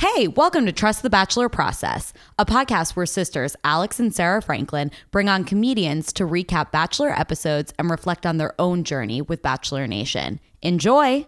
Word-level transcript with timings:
Hey, 0.00 0.28
welcome 0.28 0.64
to 0.64 0.72
Trust 0.72 1.02
the 1.02 1.10
Bachelor 1.10 1.50
Process, 1.50 2.14
a 2.38 2.46
podcast 2.46 2.96
where 2.96 3.04
sisters 3.04 3.54
Alex 3.64 4.00
and 4.00 4.14
Sarah 4.14 4.40
Franklin 4.40 4.90
bring 5.10 5.28
on 5.28 5.44
comedians 5.44 6.10
to 6.14 6.24
recap 6.24 6.70
Bachelor 6.70 7.10
episodes 7.10 7.74
and 7.78 7.90
reflect 7.90 8.24
on 8.24 8.38
their 8.38 8.54
own 8.58 8.82
journey 8.82 9.20
with 9.20 9.42
Bachelor 9.42 9.86
Nation. 9.86 10.40
Enjoy! 10.62 11.26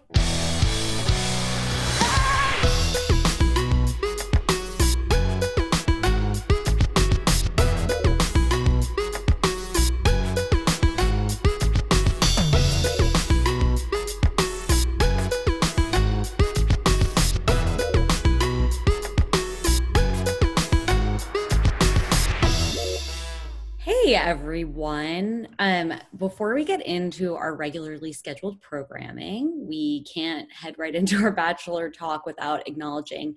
Everyone. 24.63 25.45
Um, 25.59 25.93
before 26.15 26.55
we 26.55 26.63
get 26.63 26.85
into 26.85 27.35
our 27.35 27.53
regularly 27.53 28.13
scheduled 28.13 28.61
programming, 28.61 29.67
we 29.67 30.05
can't 30.05 30.49
head 30.53 30.75
right 30.77 30.95
into 30.95 31.21
our 31.21 31.33
bachelor 31.33 31.89
talk 31.89 32.25
without 32.25 32.65
acknowledging 32.65 33.35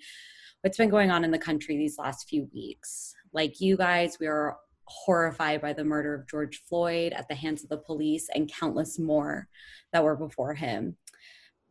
what's 0.61 0.79
been 0.79 0.89
going 0.89 1.11
on 1.11 1.25
in 1.25 1.33
the 1.33 1.39
country 1.39 1.77
these 1.77 1.99
last 1.99 2.29
few 2.29 2.49
weeks. 2.55 3.13
Like 3.33 3.61
you 3.61 3.77
guys, 3.77 4.19
we 4.21 4.29
are 4.29 4.57
horrified 4.85 5.61
by 5.61 5.73
the 5.73 5.83
murder 5.83 6.15
of 6.15 6.29
George 6.29 6.63
Floyd 6.69 7.13
at 7.13 7.27
the 7.29 7.35
hands 7.35 7.65
of 7.65 7.71
the 7.71 7.79
police 7.79 8.29
and 8.33 8.49
countless 8.61 8.97
more 8.97 9.49
that 9.93 10.05
were 10.05 10.15
before 10.15 10.55
him. 10.55 10.97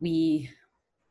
We 0.00 0.50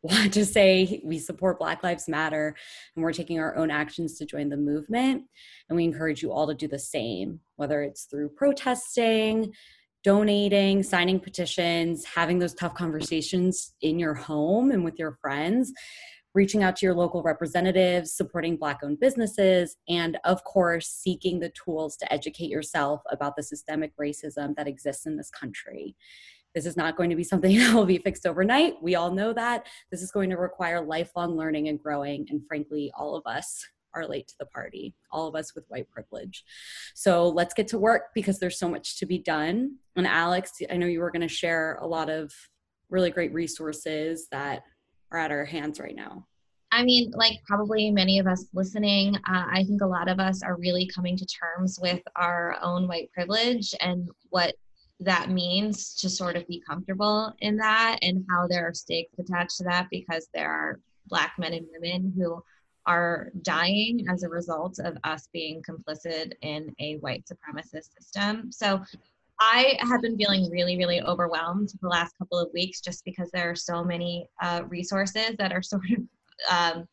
want 0.05 0.34
to 0.34 0.45
say 0.45 1.02
we 1.04 1.20
support 1.20 1.59
Black 1.59 1.84
Lives 1.84 2.08
Matter 2.08 2.55
and 2.95 3.04
we're 3.04 3.14
taking 3.14 3.40
our 3.40 3.55
own 3.55 3.72
actions 3.72 4.18
to 4.18 4.26
join 4.26 4.50
the 4.50 4.58
movement. 4.58 5.23
And 5.70 5.76
we 5.76 5.84
encourage 5.84 6.22
you 6.22 6.31
all 6.31 6.47
to 6.47 6.53
do 6.53 6.67
the 6.67 6.80
same, 6.80 7.39
whether 7.56 7.81
it's 7.81 8.03
through 8.06 8.30
protesting, 8.30 9.53
donating, 10.03 10.84
signing 10.84 11.20
petitions, 11.20 12.06
having 12.06 12.38
those 12.38 12.53
tough 12.53 12.75
conversations 12.75 13.73
in 13.81 13.97
your 13.97 14.14
home 14.14 14.70
and 14.70 14.84
with 14.84 15.00
your 15.00 15.17
friends, 15.20 15.73
reaching 16.36 16.62
out 16.62 16.75
to 16.75 16.86
your 16.86 16.94
local 16.94 17.23
representatives, 17.23 18.12
supporting 18.12 18.58
Black 18.58 18.81
owned 18.84 19.00
businesses, 19.00 19.78
and 19.90 20.19
of 20.23 20.44
course, 20.44 20.88
seeking 20.88 21.40
the 21.40 21.52
tools 21.52 21.97
to 21.97 22.14
educate 22.14 22.50
yourself 22.50 23.02
about 23.09 23.36
the 23.36 23.42
systemic 23.42 23.94
racism 24.00 24.56
that 24.56 24.67
exists 24.67 25.08
in 25.08 25.17
this 25.17 25.31
country. 25.31 25.95
This 26.56 26.66
is 26.66 26.78
not 26.78 26.95
going 26.95 27.09
to 27.11 27.16
be 27.16 27.23
something 27.23 27.56
that 27.59 27.75
will 27.75 27.86
be 27.86 28.00
fixed 28.00 28.25
overnight. 28.25 28.81
We 28.81 28.95
all 28.95 29.11
know 29.11 29.34
that. 29.34 29.67
This 29.92 30.02
is 30.02 30.11
going 30.11 30.31
to 30.31 30.38
require 30.38 30.81
lifelong 30.81 31.38
learning 31.38 31.67
and 31.67 31.81
growing. 31.81 32.25
And 32.30 32.42
frankly, 32.47 32.92
all 32.97 33.16
of 33.16 33.23
us 33.28 33.64
are 33.94 34.08
late 34.08 34.28
to 34.28 34.36
the 34.39 34.45
party, 34.47 34.95
all 35.12 35.28
of 35.28 35.36
us 35.36 35.56
with 35.56 35.66
white 35.67 35.89
privilege. 35.89 36.44
So 36.95 37.30
let's 37.30 37.53
get 37.53 37.67
to 37.70 37.78
work 37.78 38.08
because 38.14 38.39
there's 38.39 38.59
so 38.59 38.70
much 38.70 38.97
to 39.00 39.06
be 39.06 39.20
done. 39.20 39.75
And 39.95 40.08
Alex, 40.08 40.53
I 40.70 40.78
know 40.78 40.88
you 40.88 41.00
were 41.00 41.12
going 41.12 41.22
to 41.22 41.28
share 41.28 41.78
a 41.81 41.88
lot 41.88 42.09
of 42.09 42.34
really 42.90 43.12
great 43.12 43.34
resources 43.34 44.28
that 44.31 44.64
are 45.12 45.19
at 45.19 45.31
our 45.31 45.45
hands 45.45 45.80
right 45.80 45.95
now. 45.95 46.25
I 46.72 46.84
mean, 46.84 47.12
like 47.16 47.40
probably 47.47 47.90
many 47.90 48.19
of 48.19 48.28
us 48.28 48.47
listening, 48.53 49.16
uh, 49.16 49.45
I 49.50 49.64
think 49.66 49.81
a 49.81 49.88
lot 49.88 50.09
of 50.09 50.19
us 50.19 50.44
are 50.44 50.58
really 50.58 50.90
coming 50.94 51.16
to 51.16 51.25
terms 51.25 51.80
with 51.81 52.02
our 52.17 52.58
own 52.62 52.88
white 52.88 53.09
privilege 53.14 53.73
and 53.80 54.09
what 54.30 54.56
that 54.99 55.29
means 55.29 55.93
to 55.95 56.09
sort 56.09 56.35
of 56.35 56.47
be 56.47 56.61
comfortable 56.67 57.33
in 57.39 57.57
that 57.57 57.99
and 58.01 58.25
how 58.29 58.47
there 58.47 58.67
are 58.67 58.73
stakes 58.73 59.17
attached 59.19 59.57
to 59.57 59.63
that 59.63 59.88
because 59.91 60.27
there 60.33 60.49
are 60.49 60.79
black 61.07 61.33
men 61.38 61.53
and 61.53 61.67
women 61.79 62.13
who 62.15 62.41
are 62.85 63.31
dying 63.41 64.05
as 64.09 64.23
a 64.23 64.29
result 64.29 64.79
of 64.79 64.97
us 65.03 65.27
being 65.33 65.61
complicit 65.63 66.33
in 66.41 66.73
a 66.79 66.97
white 66.97 67.25
supremacist 67.25 67.89
system. 67.99 68.51
So 68.51 68.81
I 69.39 69.77
have 69.81 70.01
been 70.01 70.17
feeling 70.17 70.50
really, 70.50 70.78
really 70.78 71.01
overwhelmed 71.01 71.73
the 71.81 71.88
last 71.88 72.17
couple 72.17 72.39
of 72.39 72.53
weeks 72.53 72.79
just 72.79 73.03
because 73.03 73.29
there 73.31 73.50
are 73.50 73.55
so 73.55 73.84
many 73.84 74.29
uh, 74.41 74.63
resources 74.67 75.35
that 75.38 75.51
are 75.51 75.61
sort 75.61 75.84
of, 75.91 76.78
um, 76.78 76.88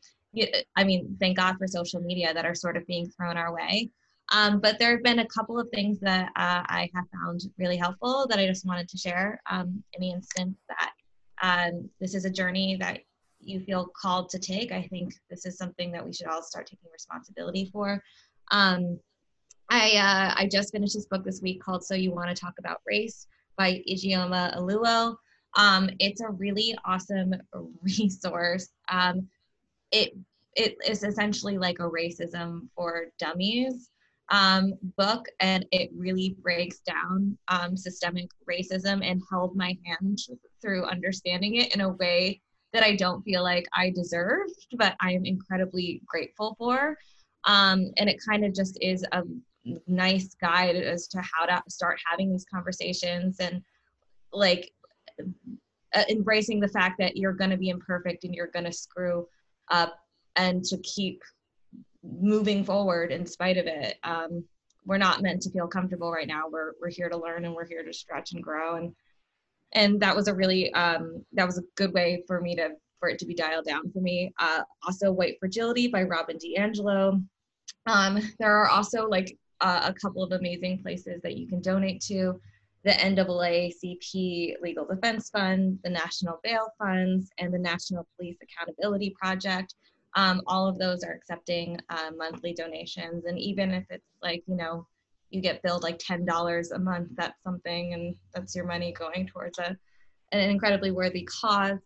I 0.76 0.84
mean, 0.84 1.16
thank 1.20 1.36
God 1.36 1.56
for 1.58 1.66
social 1.66 2.00
media 2.00 2.32
that 2.32 2.46
are 2.46 2.54
sort 2.54 2.76
of 2.76 2.86
being 2.86 3.08
thrown 3.10 3.36
our 3.36 3.54
way. 3.54 3.91
Um, 4.31 4.60
but 4.60 4.78
there 4.78 4.93
have 4.93 5.03
been 5.03 5.19
a 5.19 5.27
couple 5.27 5.59
of 5.59 5.69
things 5.71 5.99
that 6.00 6.28
uh, 6.37 6.62
I 6.66 6.88
have 6.94 7.05
found 7.12 7.43
really 7.59 7.77
helpful 7.77 8.27
that 8.28 8.38
I 8.38 8.47
just 8.47 8.66
wanted 8.66 8.88
to 8.88 8.99
share 8.99 9.41
um, 9.50 9.83
in 9.93 10.00
the 10.00 10.10
instance 10.10 10.56
that 10.69 10.93
um, 11.43 11.91
this 12.00 12.15
is 12.15 12.25
a 12.25 12.31
journey 12.31 12.77
that 12.77 13.00
you 13.41 13.60
feel 13.60 13.91
called 14.00 14.31
to 14.31 14.38
take. 14.38 14.72
I 14.72 14.87
think 14.88 15.15
this 15.28 15.44
is 15.44 15.59
something 15.59 15.91
that 15.93 16.05
we 16.05 16.12
should 16.12 16.28
all 16.28 16.43
start 16.43 16.66
taking 16.66 16.91
responsibility 16.93 17.69
for. 17.72 18.03
Um, 18.50 18.99
I, 19.69 19.97
uh, 19.97 20.41
I 20.41 20.49
just 20.50 20.72
finished 20.72 20.94
this 20.94 21.06
book 21.06 21.25
this 21.25 21.43
week 21.43 21.62
called 21.62 21.84
So 21.84 21.94
You 21.94 22.12
Want 22.12 22.34
to 22.34 22.41
Talk 22.41 22.54
About 22.59 22.81
Race 22.87 23.27
by 23.56 23.83
Ijeoma 23.91 24.56
Oluo. 24.56 25.16
Um, 25.56 25.91
it's 25.99 26.21
a 26.21 26.31
really 26.31 26.77
awesome 26.84 27.34
resource. 27.83 28.69
Um, 28.89 29.28
it 29.91 30.16
it 30.54 30.77
is 30.87 31.03
essentially 31.03 31.56
like 31.56 31.78
a 31.78 31.89
racism 31.89 32.69
for 32.75 33.06
dummies 33.19 33.91
um, 34.32 34.72
book, 34.97 35.26
and 35.41 35.65
it 35.70 35.91
really 35.94 36.37
breaks 36.41 36.81
down 36.81 37.37
um, 37.48 37.76
systemic 37.76 38.31
racism 38.50 39.06
and 39.06 39.22
held 39.31 39.54
my 39.54 39.76
hand 39.84 40.19
through 40.60 40.87
understanding 40.87 41.56
it 41.56 41.75
in 41.75 41.82
a 41.82 41.91
way 41.91 42.41
that 42.72 42.82
I 42.82 42.97
don't 42.97 43.22
feel 43.22 43.42
like 43.42 43.66
I 43.76 43.91
deserved, 43.91 44.66
but 44.78 44.97
I 45.00 45.12
am 45.12 45.26
incredibly 45.26 46.00
grateful 46.06 46.56
for. 46.59 46.97
Um, 47.44 47.91
and 47.98 48.09
it 48.09 48.21
kind 48.26 48.44
of 48.44 48.54
just 48.54 48.78
is 48.81 49.04
a 49.12 49.22
nice 49.87 50.34
guide 50.41 50.76
as 50.76 51.06
to 51.09 51.21
how 51.21 51.44
to 51.44 51.62
start 51.69 51.98
having 52.10 52.32
these 52.32 52.47
conversations 52.50 53.37
and 53.38 53.62
like 54.32 54.72
uh, 55.94 56.04
embracing 56.09 56.59
the 56.59 56.69
fact 56.69 56.97
that 56.98 57.19
you're 57.19 57.34
going 57.34 57.50
to 57.50 57.59
be 57.59 57.69
imperfect 57.69 58.25
and 58.25 58.34
you're 58.34 58.47
going 58.47 58.65
to 58.65 58.72
screw 58.72 59.28
up 59.71 59.98
and 60.37 60.65
to 60.65 60.78
keep 60.78 61.21
moving 62.02 62.64
forward 62.64 63.12
in 63.12 63.26
spite 63.26 63.56
of 63.56 63.66
it. 63.66 63.98
Um, 64.04 64.44
we're 64.84 64.98
not 64.98 65.22
meant 65.22 65.42
to 65.42 65.50
feel 65.50 65.68
comfortable 65.68 66.10
right 66.10 66.26
now. 66.26 66.44
We're 66.50 66.72
we're 66.80 66.90
here 66.90 67.08
to 67.08 67.16
learn 67.16 67.44
and 67.44 67.54
we're 67.54 67.66
here 67.66 67.84
to 67.84 67.92
stretch 67.92 68.32
and 68.32 68.42
grow. 68.42 68.76
And 68.76 68.94
and 69.72 70.00
that 70.00 70.16
was 70.16 70.28
a 70.28 70.34
really 70.34 70.72
um, 70.74 71.24
that 71.32 71.46
was 71.46 71.58
a 71.58 71.62
good 71.76 71.92
way 71.92 72.24
for 72.26 72.41
me 72.41 72.56
to 72.56 72.70
for 72.98 73.08
it 73.08 73.18
to 73.18 73.26
be 73.26 73.34
dialed 73.34 73.66
down 73.66 73.91
for 73.92 74.00
me. 74.00 74.32
Uh, 74.38 74.62
also, 74.86 75.10
White 75.12 75.36
Fragility 75.41 75.88
by 75.88 76.02
Robin 76.02 76.38
DiAngelo. 76.38 77.24
Um, 77.86 78.20
there 78.38 78.56
are 78.56 78.68
also 78.68 79.08
like 79.08 79.36
uh, 79.60 79.80
a 79.84 79.94
couple 79.94 80.22
of 80.22 80.32
amazing 80.32 80.82
places 80.82 81.20
that 81.22 81.36
you 81.36 81.48
can 81.48 81.60
donate 81.60 82.00
to 82.02 82.41
the 82.84 82.91
NAACP 82.91 84.54
Legal 84.60 84.84
Defense 84.84 85.30
Fund, 85.30 85.78
the 85.84 85.91
National 85.91 86.41
Bail 86.42 86.68
Funds, 86.78 87.30
and 87.38 87.54
the 87.54 87.58
National 87.58 88.06
Police 88.16 88.36
Accountability 88.42 89.14
Project 89.20 89.74
um, 90.14 90.42
all 90.46 90.68
of 90.68 90.78
those 90.78 91.02
are 91.02 91.12
accepting 91.12 91.78
uh, 91.90 92.10
monthly 92.16 92.52
donations. 92.52 93.24
And 93.24 93.38
even 93.38 93.72
if 93.72 93.84
it's 93.90 94.04
like 94.22 94.42
you 94.46 94.56
know 94.56 94.86
you 95.30 95.40
get 95.40 95.62
billed 95.62 95.82
like 95.82 95.98
$10 95.98 96.72
a 96.74 96.78
month 96.78 97.08
that's 97.14 97.42
something 97.42 97.94
and 97.94 98.14
that's 98.34 98.54
your 98.54 98.66
money 98.66 98.92
going 98.92 99.26
towards 99.26 99.58
a, 99.58 99.74
an 100.32 100.50
incredibly 100.50 100.90
worthy 100.90 101.22
cause. 101.22 101.78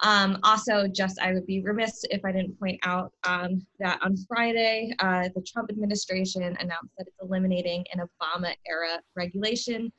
Um, 0.00 0.38
also 0.44 0.86
just 0.86 1.20
i 1.20 1.32
would 1.32 1.44
be 1.44 1.60
remiss 1.60 2.04
if 2.10 2.24
i 2.24 2.30
didn't 2.30 2.56
point 2.60 2.78
out 2.84 3.12
um, 3.24 3.66
that 3.80 3.98
on 4.00 4.16
friday 4.28 4.92
uh, 5.00 5.28
the 5.34 5.42
trump 5.42 5.70
administration 5.70 6.44
announced 6.44 6.92
that 6.96 7.08
it's 7.08 7.16
eliminating 7.20 7.84
an 7.92 8.06
obama 8.06 8.54
era 8.68 9.00
regulation 9.16 9.92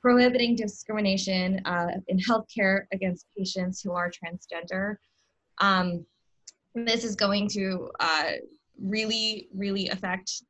prohibiting 0.00 0.56
discrimination 0.56 1.60
uh, 1.64 1.88
in 2.08 2.18
healthcare 2.18 2.84
against 2.92 3.26
patients 3.36 3.80
who 3.82 3.92
are 3.92 4.10
transgender. 4.10 4.96
Um, 5.58 6.04
this 6.74 7.04
is 7.04 7.16
going 7.16 7.48
to 7.50 7.90
uh, 8.00 8.32
really, 8.80 9.48
really 9.54 9.88
affect 9.88 10.42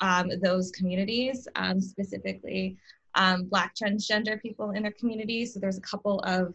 um, 0.00 0.30
those 0.42 0.70
communities, 0.70 1.48
um, 1.56 1.80
specifically 1.80 2.76
um, 3.14 3.44
Black 3.44 3.74
transgender 3.74 4.40
people 4.40 4.72
in 4.72 4.82
their 4.82 4.92
communities. 4.92 5.54
So 5.54 5.60
there's 5.60 5.78
a 5.78 5.82
couple 5.82 6.20
of 6.20 6.54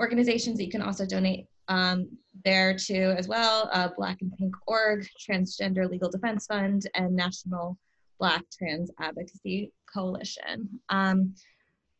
organizations 0.00 0.58
that 0.58 0.64
you 0.64 0.70
can 0.70 0.82
also 0.82 1.06
donate 1.06 1.46
um, 1.68 2.08
there 2.44 2.76
to 2.76 2.96
as 3.18 3.28
well, 3.28 3.68
uh, 3.72 3.88
Black 3.96 4.20
and 4.20 4.32
Pink 4.36 4.54
Org, 4.66 5.06
Transgender 5.18 5.88
Legal 5.90 6.10
Defense 6.10 6.46
Fund, 6.46 6.86
and 6.94 7.14
National 7.14 7.76
Black 8.18 8.44
Trans 8.56 8.90
Advocacy 9.00 9.72
Coalition. 9.92 10.68
Um, 10.88 11.34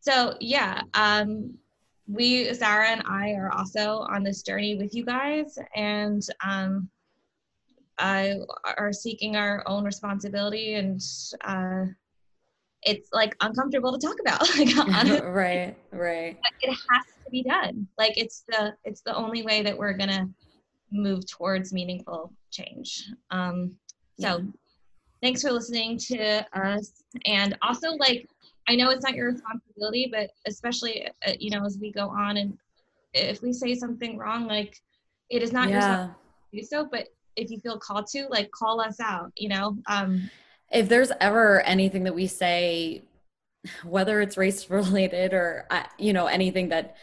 so 0.00 0.34
yeah, 0.40 0.82
um, 0.94 1.54
we, 2.06 2.52
Sarah 2.54 2.88
and 2.88 3.02
I, 3.06 3.32
are 3.32 3.52
also 3.52 4.06
on 4.10 4.22
this 4.22 4.42
journey 4.42 4.76
with 4.76 4.94
you 4.94 5.04
guys 5.04 5.58
and 5.74 6.22
um, 6.44 6.88
uh, 7.98 8.34
are 8.78 8.92
seeking 8.92 9.36
our 9.36 9.62
own 9.66 9.84
responsibility. 9.84 10.74
And 10.74 11.00
uh, 11.44 11.86
it's 12.82 13.08
like 13.12 13.34
uncomfortable 13.40 13.92
to 13.92 13.98
talk 13.98 14.16
about. 14.20 14.48
like, 14.58 15.24
right, 15.24 15.76
right. 15.92 16.38
It 16.60 16.70
has 16.70 17.06
to 17.24 17.30
be 17.30 17.42
done. 17.42 17.86
Like 17.98 18.16
it's 18.16 18.44
the 18.48 18.74
it's 18.84 19.02
the 19.02 19.14
only 19.14 19.42
way 19.42 19.62
that 19.62 19.76
we're 19.76 19.94
gonna 19.94 20.28
move 20.92 21.26
towards 21.26 21.72
meaningful 21.72 22.32
change. 22.50 23.10
Um, 23.30 23.72
so, 24.18 24.38
yeah. 24.38 24.44
thanks 25.22 25.42
for 25.42 25.52
listening 25.52 25.98
to 25.98 26.46
us. 26.58 27.02
And 27.26 27.56
also, 27.62 27.92
like, 27.92 28.28
I 28.68 28.74
know 28.74 28.90
it's 28.90 29.04
not 29.04 29.14
your 29.14 29.32
responsibility, 29.32 30.08
but 30.10 30.30
especially, 30.46 31.08
uh, 31.26 31.32
you 31.38 31.50
know, 31.50 31.64
as 31.64 31.78
we 31.80 31.92
go 31.92 32.08
on 32.08 32.36
and 32.36 32.58
if 33.14 33.42
we 33.42 33.52
say 33.52 33.74
something 33.74 34.18
wrong, 34.18 34.46
like, 34.46 34.80
it 35.30 35.42
is 35.42 35.52
not 35.52 35.68
yeah. 35.68 36.06
your 36.52 36.62
do 36.62 36.62
so, 36.62 36.88
but 36.90 37.08
if 37.36 37.50
you 37.50 37.60
feel 37.60 37.78
called 37.78 38.06
to, 38.08 38.26
like, 38.28 38.50
call 38.50 38.80
us 38.80 38.98
out, 39.00 39.32
you 39.36 39.48
know? 39.48 39.76
Um, 39.86 40.30
if 40.72 40.88
there's 40.88 41.12
ever 41.20 41.60
anything 41.62 42.04
that 42.04 42.14
we 42.14 42.26
say, 42.26 43.02
whether 43.84 44.20
it's 44.20 44.36
race 44.36 44.68
related 44.70 45.32
or, 45.32 45.66
uh, 45.70 45.84
you 45.98 46.12
know, 46.12 46.26
anything 46.26 46.68
that 46.70 46.96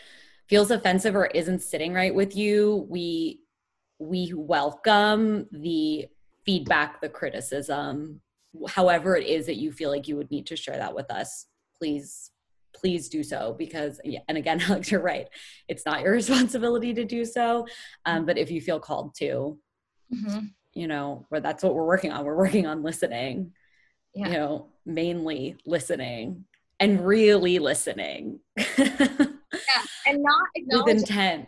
feels 0.48 0.72
offensive 0.72 1.16
or 1.16 1.28
isn't 1.28 1.62
sitting 1.62 1.94
right 1.94 2.14
with 2.14 2.36
you, 2.36 2.86
we 2.90 3.40
we 4.00 4.34
welcome 4.36 5.48
the 5.52 6.08
feedback, 6.46 7.00
the 7.00 7.08
criticism, 7.08 8.20
however 8.68 9.16
it 9.16 9.26
is 9.26 9.46
that 9.46 9.56
you 9.56 9.72
feel 9.72 9.90
like 9.90 10.08
you 10.08 10.18
would 10.18 10.30
need 10.30 10.46
to 10.48 10.56
share 10.56 10.76
that 10.76 10.94
with 10.94 11.10
us. 11.10 11.46
Please 11.84 12.32
please 12.74 13.08
do 13.08 13.24
so 13.24 13.56
because 13.58 14.02
and 14.28 14.38
again 14.38 14.60
alex 14.70 14.92
you're 14.92 15.02
right 15.02 15.28
it's 15.68 15.86
not 15.86 16.02
your 16.02 16.12
responsibility 16.22 16.94
to 16.94 17.06
do 17.06 17.26
so 17.26 17.66
um, 18.06 18.26
but 18.26 18.38
if 18.38 18.52
you 18.52 18.62
feel 18.62 18.80
called 18.80 19.16
to 19.16 19.58
mm-hmm. 20.14 20.46
you 20.74 20.88
know 20.88 21.26
where 21.30 21.42
that's 21.42 21.64
what 21.64 21.74
we're 21.74 21.86
working 21.86 22.12
on 22.12 22.26
we're 22.26 22.36
working 22.36 22.68
on 22.68 22.84
listening 22.84 23.52
yeah. 24.14 24.28
you 24.28 24.34
know 24.34 24.68
mainly 24.86 25.56
listening 25.66 26.46
and 26.80 27.06
really 27.06 27.60
listening 27.60 28.40
yeah 28.58 29.28
and 30.08 30.22
not 30.22 30.48
with 30.68 30.88
intent 30.88 31.48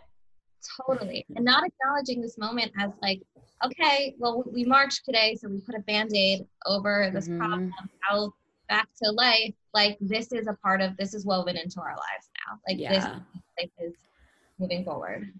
totally 0.86 1.26
and 1.36 1.44
not 1.44 1.64
acknowledging 1.64 2.20
this 2.20 2.38
moment 2.38 2.72
as 2.80 2.90
like 3.02 3.20
okay 3.64 4.14
well 4.18 4.42
we 4.52 4.64
marched 4.64 5.04
today 5.04 5.36
so 5.40 5.48
we 5.48 5.60
put 5.60 5.74
a 5.74 5.80
band-aid 5.80 6.46
over 6.66 7.10
this 7.12 7.28
mm-hmm. 7.28 7.38
problem 7.38 7.72
out 8.10 8.32
back 8.68 8.88
to 9.02 9.10
life 9.10 9.54
like 9.74 9.96
this 10.00 10.32
is 10.32 10.46
a 10.46 10.54
part 10.54 10.80
of 10.80 10.96
this 10.96 11.14
is 11.14 11.24
woven 11.24 11.56
into 11.56 11.80
our 11.80 11.90
lives 11.90 12.30
now 12.46 12.58
like 12.68 12.78
yeah. 12.78 12.92
this 12.92 13.04
life 13.60 13.70
is 13.78 13.94
moving 14.58 14.84
forward 14.84 15.32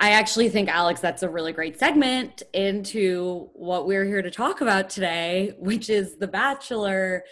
I 0.00 0.10
actually 0.10 0.48
think, 0.48 0.68
Alex, 0.68 1.00
that's 1.00 1.22
a 1.22 1.28
really 1.28 1.52
great 1.52 1.78
segment 1.78 2.42
into 2.52 3.48
what 3.52 3.86
we're 3.86 4.04
here 4.04 4.22
to 4.22 4.30
talk 4.30 4.60
about 4.60 4.90
today, 4.90 5.54
which 5.58 5.88
is 5.88 6.16
The 6.16 6.26
Bachelor 6.26 7.24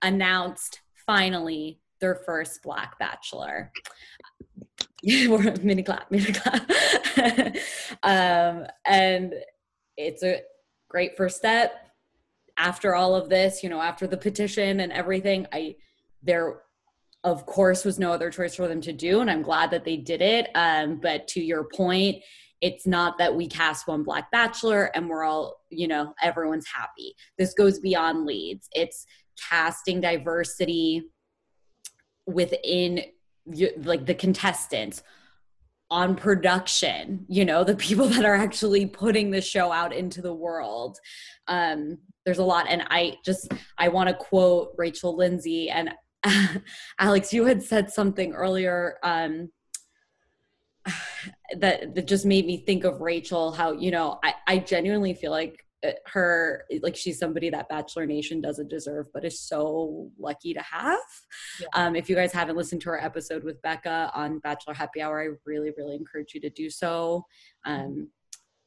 announced 0.00 0.80
finally 1.06 1.78
their 2.00 2.14
first 2.14 2.62
Black 2.62 2.98
Bachelor. 2.98 3.70
we're 5.04 5.54
mini 5.62 5.82
clap, 5.82 6.10
mini 6.10 6.32
clap. 6.32 6.70
um, 8.02 8.66
and 8.86 9.34
it's 9.96 10.22
a 10.22 10.40
great 10.88 11.16
first 11.16 11.36
step. 11.36 11.89
After 12.60 12.94
all 12.94 13.16
of 13.16 13.30
this, 13.30 13.62
you 13.62 13.70
know, 13.70 13.80
after 13.80 14.06
the 14.06 14.18
petition 14.18 14.80
and 14.80 14.92
everything, 14.92 15.46
I 15.50 15.76
there 16.22 16.60
of 17.24 17.46
course 17.46 17.84
was 17.84 17.98
no 17.98 18.12
other 18.12 18.30
choice 18.30 18.54
for 18.54 18.68
them 18.68 18.82
to 18.82 18.92
do, 18.92 19.20
and 19.20 19.30
I'm 19.30 19.42
glad 19.42 19.70
that 19.70 19.84
they 19.84 19.96
did 19.96 20.20
it. 20.20 20.48
Um, 20.54 21.00
but 21.00 21.26
to 21.28 21.40
your 21.40 21.64
point, 21.64 22.22
it's 22.60 22.86
not 22.86 23.16
that 23.16 23.34
we 23.34 23.46
cast 23.46 23.88
one 23.88 24.02
black 24.02 24.30
bachelor 24.30 24.90
and 24.94 25.08
we're 25.08 25.24
all 25.24 25.60
you 25.70 25.88
know 25.88 26.12
everyone's 26.22 26.66
happy 26.66 27.14
this 27.38 27.54
goes 27.54 27.78
beyond 27.78 28.26
leads 28.26 28.68
it's 28.72 29.06
casting 29.48 30.00
diversity 30.00 31.02
within 32.26 33.00
like 33.78 34.04
the 34.04 34.14
contestants 34.14 35.02
on 35.90 36.14
production 36.14 37.24
you 37.28 37.44
know 37.44 37.64
the 37.64 37.74
people 37.88 38.06
that 38.06 38.24
are 38.24 38.36
actually 38.36 38.86
putting 38.86 39.30
the 39.30 39.40
show 39.40 39.72
out 39.72 39.92
into 39.92 40.22
the 40.22 40.34
world. 40.34 40.98
Um 41.48 41.98
there's 42.24 42.38
a 42.38 42.44
lot 42.44 42.66
and 42.68 42.82
i 42.90 43.16
just 43.24 43.52
i 43.78 43.88
want 43.88 44.08
to 44.08 44.14
quote 44.14 44.72
rachel 44.76 45.16
lindsay 45.16 45.70
and 45.70 45.90
alex 46.98 47.32
you 47.32 47.44
had 47.44 47.62
said 47.62 47.90
something 47.90 48.32
earlier 48.32 48.96
um 49.02 49.50
that 51.58 51.94
that 51.94 52.06
just 52.06 52.26
made 52.26 52.46
me 52.46 52.64
think 52.64 52.84
of 52.84 53.00
rachel 53.00 53.52
how 53.52 53.72
you 53.72 53.90
know 53.90 54.18
i 54.22 54.34
i 54.46 54.58
genuinely 54.58 55.14
feel 55.14 55.30
like 55.30 55.64
her 56.06 56.64
like 56.82 56.96
she's 56.96 57.18
somebody 57.18 57.50
that 57.50 57.68
bachelor 57.68 58.06
nation 58.06 58.40
doesn't 58.40 58.68
deserve 58.68 59.06
but 59.14 59.24
is 59.24 59.40
so 59.40 60.10
lucky 60.18 60.52
to 60.52 60.60
have. 60.60 60.98
Yeah. 61.60 61.66
um, 61.74 61.96
if 61.96 62.08
you 62.08 62.16
guys 62.16 62.32
haven't 62.32 62.56
listened 62.56 62.82
to 62.82 62.90
our 62.90 62.98
episode 62.98 63.44
with 63.44 63.60
becca 63.62 64.10
on 64.14 64.38
bachelor 64.40 64.74
happy 64.74 65.00
hour 65.00 65.22
i 65.22 65.28
really 65.46 65.72
really 65.76 65.94
encourage 65.96 66.34
you 66.34 66.40
to 66.40 66.50
do 66.50 66.70
so. 66.70 67.24
Um, 67.64 68.08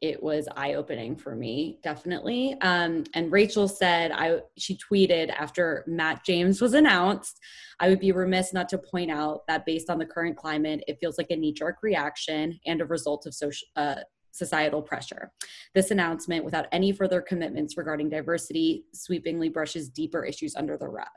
it 0.01 0.21
was 0.21 0.49
eye-opening 0.57 1.15
for 1.15 1.33
me 1.33 1.79
definitely. 1.81 2.57
Um, 2.61 3.05
and 3.13 3.31
rachel 3.31 3.67
said 3.67 4.11
i 4.11 4.39
she 4.57 4.77
tweeted 4.77 5.29
after 5.29 5.83
matt 5.87 6.25
james 6.25 6.61
was 6.61 6.73
announced 6.73 7.39
i 7.79 7.87
would 7.89 7.99
be 7.99 8.11
remiss 8.11 8.53
not 8.53 8.67
to 8.69 8.77
point 8.77 9.11
out 9.11 9.41
that 9.47 9.65
based 9.65 9.89
on 9.89 9.99
the 9.99 10.05
current 10.05 10.35
climate 10.35 10.83
it 10.87 10.97
feels 10.99 11.17
like 11.17 11.29
a 11.29 11.35
knee-jerk 11.35 11.77
reaction 11.81 12.59
and 12.65 12.81
a 12.81 12.85
result 12.85 13.25
of 13.25 13.33
social 13.33 13.67
uh, 13.77 13.95
societal 14.33 14.81
pressure. 14.81 15.31
This 15.73 15.91
announcement, 15.91 16.43
without 16.43 16.65
any 16.71 16.91
further 16.91 17.21
commitments 17.21 17.77
regarding 17.77 18.09
diversity, 18.09 18.85
sweepingly 18.93 19.53
brushes 19.53 19.89
deeper 19.89 20.25
issues 20.25 20.55
under 20.55 20.75
the 20.75 20.87
rug. 20.87 21.07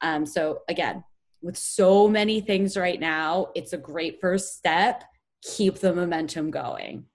Um, 0.00 0.24
so, 0.24 0.60
again, 0.68 1.04
with 1.42 1.56
so 1.56 2.06
many 2.06 2.40
things 2.40 2.76
right 2.76 3.00
now, 3.00 3.48
it's 3.54 3.72
a 3.72 3.78
great 3.78 4.20
first 4.20 4.56
step. 4.56 5.04
Keep 5.42 5.80
the 5.80 5.92
momentum 5.92 6.50
going. 6.50 7.06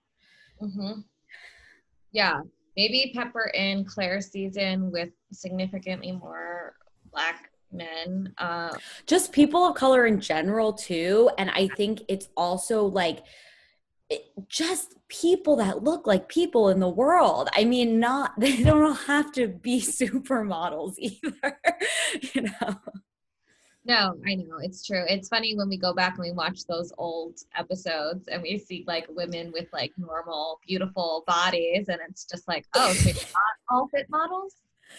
Mm-hmm. 0.61 1.01
Yeah, 2.11 2.41
maybe 2.75 3.13
pepper 3.15 3.51
in 3.53 3.85
Clare's 3.85 4.31
season 4.31 4.91
with 4.91 5.09
significantly 5.31 6.11
more 6.11 6.75
Black 7.11 7.49
men. 7.71 8.33
Uh, 8.37 8.73
Just 9.05 9.31
people 9.31 9.65
of 9.65 9.75
color 9.75 10.05
in 10.05 10.19
general, 10.19 10.73
too. 10.73 11.29
And 11.37 11.49
I 11.51 11.69
think 11.69 12.01
it's 12.09 12.27
also 12.35 12.85
like, 12.85 13.23
just 14.47 14.95
people 15.07 15.55
that 15.57 15.83
look 15.83 16.05
like 16.07 16.29
people 16.29 16.69
in 16.69 16.79
the 16.79 16.89
world. 16.89 17.49
I 17.53 17.65
mean, 17.65 17.99
not 17.99 18.33
they 18.39 18.63
don't 18.63 18.95
have 19.07 19.31
to 19.33 19.47
be 19.47 19.81
supermodels 19.81 20.95
either, 20.97 21.59
you 22.33 22.43
know. 22.43 22.79
No, 23.87 24.15
I 24.25 24.33
know 24.33 24.57
it's 24.61 24.83
true. 24.83 25.03
It's 25.07 25.27
funny 25.29 25.55
when 25.55 25.69
we 25.69 25.77
go 25.77 25.93
back 25.93 26.17
and 26.17 26.25
we 26.25 26.31
watch 26.31 26.65
those 26.65 26.91
old 26.97 27.41
episodes 27.55 28.27
and 28.27 28.41
we 28.41 28.57
see 28.57 28.83
like 28.87 29.05
women 29.09 29.51
with 29.51 29.67
like 29.71 29.91
normal, 29.95 30.59
beautiful 30.65 31.23
bodies, 31.27 31.87
and 31.87 31.99
it's 32.09 32.25
just 32.25 32.47
like, 32.47 32.65
oh, 32.73 32.91
so 32.93 33.11
not 33.11 33.55
all 33.69 33.87
fit 33.89 34.09
models. 34.09 34.55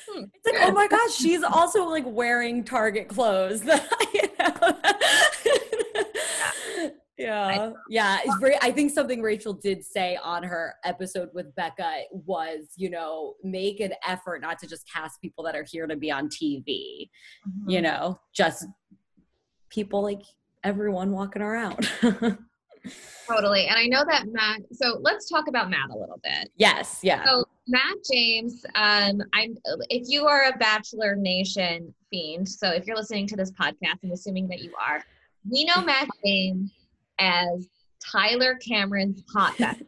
Hmm. 0.09 0.25
It's 0.33 0.47
like, 0.47 0.69
oh 0.69 0.71
my 0.71 0.87
gosh, 0.87 1.17
she's 1.17 1.43
also 1.43 1.89
like 1.89 2.05
wearing 2.07 2.63
Target 2.63 3.09
clothes. 3.09 3.65
you 3.65 4.23
know? 4.39 4.79
Yeah. 7.19 7.73
Yeah 7.89 8.19
it's 8.25 8.37
very 8.39 8.57
i 8.63 8.71
think 8.71 8.91
something 8.91 9.23
rachel 9.23 9.53
did 9.53 9.85
say 9.85 10.19
on 10.23 10.43
her 10.43 10.75
episode 10.85 11.31
with 11.33 11.55
becca 11.55 12.03
was 12.11 12.69
you 12.77 12.91
know 12.91 13.35
make 13.43 13.81
an 13.81 13.93
effort 14.07 14.41
not 14.41 14.59
to 14.59 14.67
just 14.67 14.91
cast 14.91 15.21
people 15.21 15.45
that 15.45 15.57
are 15.57 15.65
here 15.71 15.87
to 15.87 15.97
be 15.97 16.11
on 16.11 16.29
tv 16.29 17.09
mm-hmm. 17.49 17.71
you 17.71 17.81
know 17.81 18.21
just 18.35 18.67
people 19.71 20.03
like 20.03 20.23
everyone 20.65 21.13
walking 21.13 21.43
around. 21.43 21.89
Totally 23.29 23.67
and 23.67 23.77
i 23.77 23.87
know 23.87 24.05
that 24.09 24.27
matt 24.29 24.61
so 24.71 24.99
let's 25.01 25.29
talk 25.29 25.49
about 25.49 25.69
matt 25.69 25.91
a 25.91 25.99
little 25.99 26.21
bit. 26.23 26.51
Yes 26.57 27.01
yeah. 27.03 27.25
So 27.25 27.45
matt 27.67 27.97
james 28.13 28.65
um 28.77 29.21
i'm 29.33 29.57
if 29.91 30.09
you 30.09 30.27
are 30.27 30.45
a 30.45 30.57
bachelor 30.59 31.17
nation 31.17 31.93
fiend 32.11 32.49
so 32.49 32.71
if 32.71 32.87
you're 32.87 32.97
listening 32.97 33.27
to 33.27 33.35
this 33.35 33.51
podcast 33.51 33.97
i'm 34.05 34.13
assuming 34.13 34.47
that 34.47 34.61
you 34.61 34.73
are 34.81 35.03
we 35.51 35.65
know 35.65 35.83
matt 35.83 36.07
james 36.25 36.71
as 37.19 37.69
Tyler 38.05 38.57
Cameron's 38.57 39.23
hot 39.33 39.57
best 39.59 39.83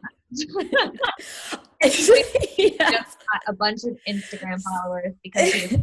friend. 0.51 0.99
yes. 1.83 2.77
Just 2.77 3.17
got 3.31 3.41
a 3.47 3.53
bunch 3.53 3.83
of 3.85 3.97
Instagram 4.07 4.61
followers 4.61 5.13
because 5.23 5.77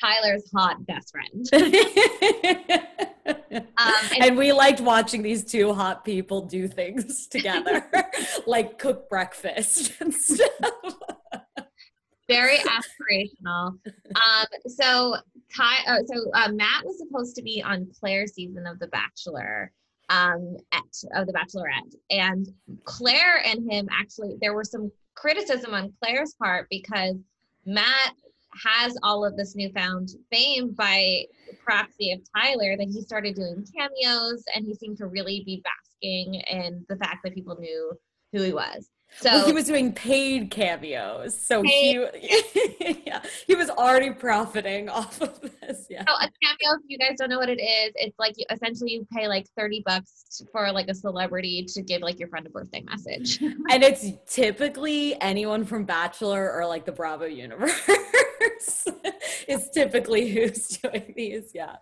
Tyler's 0.00 0.50
hot 0.54 0.84
best 0.86 1.12
friend. 1.12 1.46
um, 3.26 3.94
and, 4.12 4.24
and, 4.24 4.36
we 4.36 4.52
liked 4.52 4.80
watching 4.80 5.22
these 5.22 5.44
two 5.44 5.72
hot 5.72 6.04
people 6.04 6.42
do 6.42 6.66
things 6.66 7.26
together, 7.28 7.86
like 8.46 8.78
cook 8.78 9.08
breakfast 9.08 9.92
and 10.00 10.12
stuff. 10.12 10.48
Very 12.28 12.58
aspirational. 12.58 13.78
Um, 13.86 14.46
so 14.66 15.16
Ty, 15.54 15.76
uh, 15.86 15.98
so 16.06 16.30
uh, 16.34 16.52
Matt 16.52 16.84
was 16.84 16.98
supposed 16.98 17.36
to 17.36 17.42
be 17.42 17.62
on 17.62 17.88
Clare's 17.98 18.34
season 18.34 18.66
of 18.66 18.78
The 18.78 18.86
Bachelor, 18.88 19.72
um, 20.10 20.56
at, 20.72 20.82
of 21.14 21.26
The 21.26 21.32
Bachelorette. 21.32 21.94
And 22.10 22.46
Clare 22.84 23.42
and 23.46 23.70
him 23.70 23.88
actually, 23.90 24.36
there 24.40 24.54
was 24.54 24.70
some 24.70 24.92
criticism 25.14 25.72
on 25.72 25.92
Clare's 26.02 26.34
part 26.34 26.66
because 26.68 27.16
Matt 27.64 28.14
has 28.64 28.96
all 29.02 29.24
of 29.24 29.36
this 29.36 29.54
newfound 29.54 30.10
fame 30.30 30.72
by 30.72 31.22
proxy 31.64 32.12
of 32.12 32.20
Tyler 32.36 32.76
that 32.76 32.88
he 32.88 33.00
started 33.00 33.36
doing 33.36 33.64
cameos 33.76 34.42
and 34.54 34.66
he 34.66 34.74
seemed 34.74 34.98
to 34.98 35.06
really 35.06 35.42
be 35.46 35.62
basking 35.62 36.34
in 36.50 36.84
the 36.88 36.96
fact 36.96 37.18
that 37.22 37.32
people 37.34 37.56
knew 37.58 37.92
who 38.32 38.42
he 38.42 38.52
was. 38.52 38.88
So 39.18 39.30
well, 39.30 39.46
he 39.46 39.52
was 39.52 39.64
doing 39.64 39.92
paid 39.92 40.50
cameos, 40.50 41.38
so 41.38 41.62
Paid. 41.62 42.08
he 42.14 43.02
yeah 43.06 43.22
he 43.46 43.56
was 43.56 43.68
already 43.68 44.10
profiting 44.10 44.88
off 44.88 45.20
of. 45.20 45.49
Yeah. 45.90 46.04
So 46.06 46.14
a 46.14 46.30
cameo, 46.40 46.78
if 46.78 46.82
you 46.86 46.98
guys 46.98 47.16
don't 47.18 47.30
know 47.30 47.38
what 47.38 47.48
it 47.48 47.60
is, 47.60 47.92
it's 47.96 48.16
like 48.16 48.34
you, 48.36 48.44
essentially 48.48 48.92
you 48.92 49.06
pay 49.12 49.26
like 49.26 49.48
30 49.58 49.82
bucks 49.84 50.40
for 50.52 50.70
like 50.70 50.86
a 50.88 50.94
celebrity 50.94 51.66
to 51.74 51.82
give 51.82 52.00
like 52.00 52.20
your 52.20 52.28
friend 52.28 52.46
a 52.46 52.50
birthday 52.50 52.82
message. 52.82 53.40
and 53.42 53.82
it's 53.82 54.06
typically 54.32 55.20
anyone 55.20 55.64
from 55.64 55.84
Bachelor 55.84 56.52
or 56.52 56.64
like 56.64 56.84
the 56.84 56.92
Bravo 56.92 57.24
universe 57.24 57.88
is 59.48 59.68
typically 59.70 60.30
who's 60.30 60.68
doing 60.68 61.12
these. 61.16 61.50
Yeah. 61.52 61.76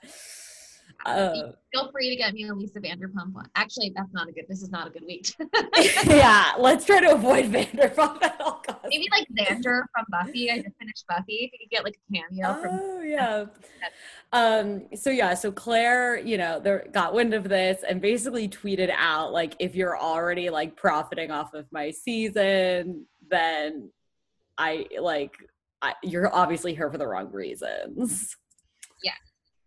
Uh, 1.06 1.52
Feel 1.72 1.90
free 1.92 2.10
to 2.10 2.16
get 2.16 2.34
me 2.34 2.48
a 2.48 2.54
Lisa 2.54 2.80
Vanderpump 2.80 3.32
one. 3.32 3.48
Actually, 3.54 3.92
that's 3.94 4.12
not 4.12 4.28
a 4.28 4.32
good. 4.32 4.44
This 4.48 4.62
is 4.62 4.70
not 4.70 4.88
a 4.88 4.90
good 4.90 5.04
week. 5.06 5.32
yeah, 6.06 6.52
let's 6.58 6.84
try 6.84 7.00
to 7.00 7.12
avoid 7.12 7.46
Vanderpump 7.46 8.22
at 8.22 8.40
all 8.40 8.62
costs. 8.66 8.88
Maybe 8.88 9.08
like 9.12 9.26
Xander 9.38 9.82
from 9.94 10.06
Buffy. 10.10 10.50
I 10.50 10.56
just 10.56 10.76
finished 10.78 11.04
Buffy. 11.08 11.34
If 11.34 11.52
you 11.52 11.58
could 11.60 11.70
get 11.70 11.84
like 11.84 11.96
a 11.96 12.12
cameo 12.12 12.62
from. 12.62 12.80
Oh 12.80 13.00
yeah. 13.02 13.46
Um, 14.32 14.86
so 14.94 15.10
yeah, 15.10 15.34
so 15.34 15.52
Clare, 15.52 16.18
you 16.18 16.36
know, 16.36 16.58
there 16.58 16.86
got 16.92 17.14
wind 17.14 17.32
of 17.32 17.48
this 17.48 17.84
and 17.88 18.00
basically 18.00 18.48
tweeted 18.48 18.90
out 18.96 19.32
like, 19.32 19.54
if 19.58 19.74
you're 19.74 19.98
already 19.98 20.50
like 20.50 20.76
profiting 20.76 21.30
off 21.30 21.54
of 21.54 21.66
my 21.70 21.90
season, 21.90 23.06
then 23.30 23.90
I 24.56 24.86
like 25.00 25.36
I, 25.80 25.94
you're 26.02 26.34
obviously 26.34 26.74
here 26.74 26.90
for 26.90 26.98
the 26.98 27.06
wrong 27.06 27.30
reasons. 27.30 28.36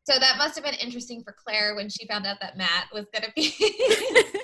So 0.03 0.17
that 0.19 0.37
must 0.37 0.55
have 0.55 0.63
been 0.63 0.73
interesting 0.75 1.23
for 1.23 1.31
Clare 1.33 1.75
when 1.75 1.89
she 1.89 2.07
found 2.07 2.25
out 2.25 2.37
that 2.41 2.57
Matt 2.57 2.85
was 2.93 3.05
going 3.13 3.23
to 3.23 3.31
be. 3.35 3.53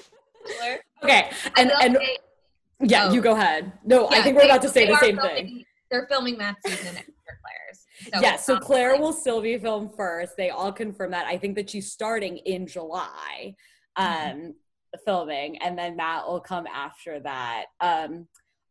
Okay, 1.03 1.29
and 1.57 1.71
and 1.81 1.95
say- 1.97 2.17
yeah, 2.81 3.07
oh. 3.09 3.13
you 3.13 3.21
go 3.21 3.33
ahead. 3.33 3.71
No, 3.83 4.07
I 4.09 4.21
think 4.21 4.35
we're 4.35 4.43
they- 4.43 4.49
about 4.49 4.61
to 4.63 4.69
say 4.69 4.87
the 4.87 4.97
same 4.97 5.17
filming- 5.17 5.35
thing. 5.45 5.63
They're 5.91 6.07
filming 6.09 6.37
Matt's 6.37 6.59
season 6.65 6.95
after 6.97 7.11
Clare's. 7.41 7.85
So 8.13 8.21
yeah, 8.21 8.35
so 8.37 8.57
Claire 8.57 8.93
like- 8.93 9.01
will 9.01 9.13
still 9.13 9.41
be 9.41 9.57
filmed 9.57 9.91
first. 9.95 10.33
They 10.37 10.49
all 10.49 10.71
confirm 10.71 11.11
that. 11.11 11.25
I 11.27 11.37
think 11.37 11.55
that 11.55 11.69
she's 11.69 11.91
starting 11.91 12.37
in 12.37 12.65
July, 12.65 13.55
um, 13.97 14.07
Mm-hmm. 14.07 14.49
filming, 15.05 15.57
and 15.57 15.77
then 15.77 15.95
Matt 15.97 16.27
will 16.27 16.39
come 16.39 16.65
after 16.67 17.19
that. 17.19 17.65
Um, 17.81 18.27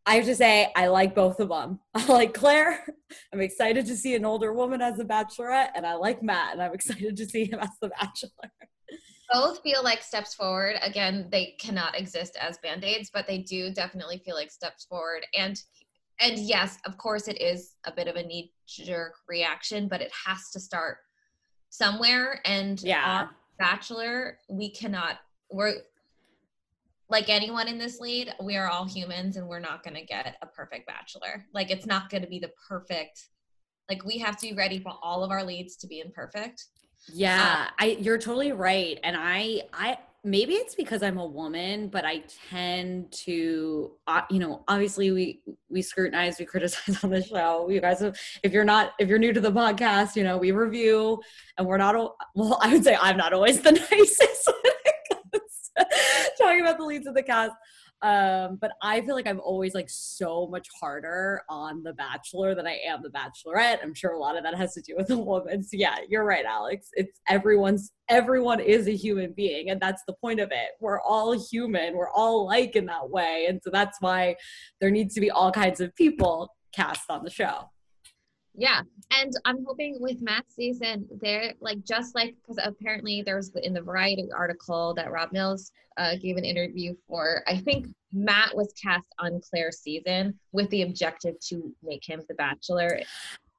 I 0.09 0.15
have 0.17 0.25
to 0.27 0.37
say, 0.37 0.71
I 0.77 0.87
like 0.87 1.15
both 1.17 1.41
of 1.41 1.49
them. 1.49 1.81
I 1.95 2.07
like 2.07 2.33
Clare. 2.33 2.85
I'm 3.33 3.41
excited 3.41 3.87
to 3.87 3.97
see 3.97 4.15
an 4.15 4.25
older 4.25 4.53
woman 4.53 4.81
as 4.81 5.01
a 5.01 5.05
bachelorette, 5.05 5.71
and 5.75 5.85
I 5.85 5.95
like 5.95 6.23
Matt, 6.23 6.53
and 6.53 6.63
I'm 6.63 6.73
excited 6.79 7.17
to 7.17 7.27
see 7.27 7.45
him 7.47 7.59
as 7.61 7.71
the 7.81 7.89
bachelor. 7.89 8.31
both 9.33 9.61
feel 9.63 9.83
like 9.83 10.03
steps 10.03 10.35
forward. 10.35 10.77
Again, 10.83 11.29
they 11.33 11.57
cannot 11.59 11.99
exist 11.99 12.37
as 12.41 12.57
band-aids, 12.59 13.11
but 13.13 13.27
they 13.27 13.39
do 13.39 13.73
definitely 13.73 14.23
feel 14.25 14.37
like 14.37 14.51
steps 14.53 14.85
forward. 14.85 15.27
And 15.37 15.61
and 16.19 16.39
yes, 16.39 16.79
of 16.87 16.97
course 16.97 17.29
it 17.29 17.39
is 17.43 17.75
a 17.85 17.93
bit 17.93 18.09
of 18.09 18.17
a 18.17 18.23
knee-jerk 18.23 19.13
reaction, 19.29 19.87
but 19.87 20.01
it 20.01 20.11
has 20.27 20.49
to 20.53 20.61
start 20.61 20.97
somewhere. 21.69 22.41
And 22.47 22.81
Yeah. 22.83 23.05
on 23.23 23.29
Bachelor, 23.59 24.39
we 24.49 24.71
cannot 24.71 25.19
we're 25.51 25.75
like 27.09 27.29
anyone 27.29 27.69
in 27.69 27.79
this 27.79 28.01
lead, 28.01 28.35
we 28.43 28.57
are 28.57 28.69
all 28.69 28.85
humans 28.85 29.37
and 29.37 29.47
we're 29.47 29.61
not 29.61 29.83
gonna 29.83 30.05
get 30.05 30.37
a 30.43 30.47
perfect 30.47 30.87
bachelor. 30.87 31.47
Like 31.55 31.71
it's 31.71 31.87
not 31.87 32.11
gonna 32.11 32.27
be 32.27 32.39
the 32.39 32.51
perfect 32.69 33.29
like 33.89 34.05
we 34.05 34.19
have 34.19 34.37
to 34.39 34.49
be 34.49 34.55
ready 34.55 34.81
for 34.81 34.93
all 35.03 35.23
of 35.23 35.31
our 35.31 35.45
leads 35.45 35.77
to 35.77 35.87
be 35.87 36.01
imperfect. 36.01 36.67
Yeah, 37.13 37.69
I 37.79 37.97
you're 38.01 38.19
totally 38.19 38.53
right. 38.53 38.99
And 39.05 39.17
I 39.19 39.63
I 39.73 39.99
maybe 40.25 40.55
it's 40.55 40.75
because 40.75 41.05
I'm 41.05 41.19
a 41.19 41.27
woman, 41.27 41.87
but 41.87 42.05
I 42.05 42.25
tend 42.51 43.13
to 43.13 43.93
uh, 44.09 44.23
you 44.29 44.41
know, 44.41 44.65
obviously 44.67 45.13
we 45.13 45.43
we 45.69 45.83
scrutinize, 45.83 46.41
we 46.41 46.47
criticize 46.47 46.99
on 47.05 47.11
the 47.11 47.23
show. 47.23 47.69
You 47.71 47.81
guys 47.81 48.01
have, 48.01 48.19
if 48.43 48.53
you're 48.53 48.65
not 48.65 48.95
if 48.99 49.09
you're 49.09 49.19
new 49.19 49.33
to 49.33 49.41
the 49.41 49.53
podcast, 49.53 50.17
you 50.17 50.25
know, 50.25 50.37
we 50.37 50.51
review 50.51 51.21
and 51.57 51.67
we're 51.67 51.77
not 51.77 51.95
well, 52.35 52.59
I 52.61 52.73
would 52.73 52.83
say 52.83 52.97
I'm 53.01 53.17
not 53.17 53.33
always 53.33 53.61
the 53.61 53.73
nicest 53.93 54.51
talking 56.37 56.61
about 56.61 56.79
the 56.79 56.85
leads 56.85 57.07
of 57.07 57.15
the 57.15 57.23
cast. 57.23 57.53
Um, 58.03 58.59
but 58.61 58.73
I 58.83 59.01
feel 59.01 59.15
like 59.15 59.27
I'm 59.27 59.41
always 59.41 59.75
like 59.75 59.89
so 59.89 60.47
much 60.49 60.69
harder 60.79 61.41
on 61.49 61.83
the 61.83 61.95
Bachelor 61.95 62.55
than 62.55 62.67
I 62.67 62.79
am 62.87 63.03
the 63.03 63.09
Bachelorette. 63.09 63.79
I'm 63.83 63.95
sure 63.95 64.13
a 64.13 64.19
lot 64.19 64.37
of 64.37 64.43
that 64.45 64.55
has 64.55 64.75
to 64.75 64.83
do 64.83 64.95
with 64.97 65.09
the 65.09 65.19
woman. 65.19 65.63
So 65.63 65.71
yeah, 65.73 65.97
you're 66.09 66.25
right, 66.25 66.45
Alex. 66.45 66.89
It's 66.93 67.21
everyone's 67.29 67.93
everyone 68.09 68.61
is 68.61 68.87
a 68.87 68.95
human 68.95 69.33
being, 69.33 69.71
and 69.71 69.81
that's 69.81 70.03
the 70.07 70.13
point 70.13 70.41
of 70.41 70.51
it. 70.53 70.71
We're 70.81 71.01
all 71.01 71.33
human. 71.33 71.97
We're 71.97 72.11
all 72.11 72.47
like 72.47 72.77
in 72.77 72.87
that 72.87 73.09
way, 73.09 73.47
and 73.49 73.61
so 73.65 73.71
that's 73.71 73.97
why 74.01 74.37
there 74.81 74.91
needs 74.91 75.15
to 75.15 75.21
be 75.21 75.31
all 75.31 75.51
kinds 75.51 75.81
of 75.81 75.95
people 75.97 76.55
cast 76.75 77.11
on 77.11 77.25
the 77.25 77.31
show. 77.31 77.71
Yeah, 78.57 78.81
and 79.13 79.33
I'm 79.45 79.65
hoping 79.67 79.99
with 80.01 80.23
Matt's 80.23 80.55
season, 80.55 81.07
they're 81.21 81.53
like 81.61 81.85
just 81.85 82.15
like 82.15 82.35
because 82.41 82.59
apparently 82.65 83.23
there's 83.23 83.51
in 83.63 83.75
the 83.75 83.83
Variety 83.83 84.29
article 84.35 84.95
that 84.95 85.13
Rob 85.13 85.33
Mills 85.33 85.73
uh, 85.99 86.17
gave 86.17 86.37
an 86.37 86.45
interview 86.45 86.95
for. 87.07 87.43
I 87.47 87.59
think 87.59 87.89
Matt 88.13 88.57
was 88.57 88.73
cast 88.83 89.09
on 89.19 89.41
Clare's 89.51 89.81
season 89.81 90.39
with 90.53 90.71
the 90.71 90.83
objective 90.83 91.35
to 91.49 91.73
make 91.83 92.09
him 92.09 92.23
the 92.29 92.35
Bachelor. 92.35 93.01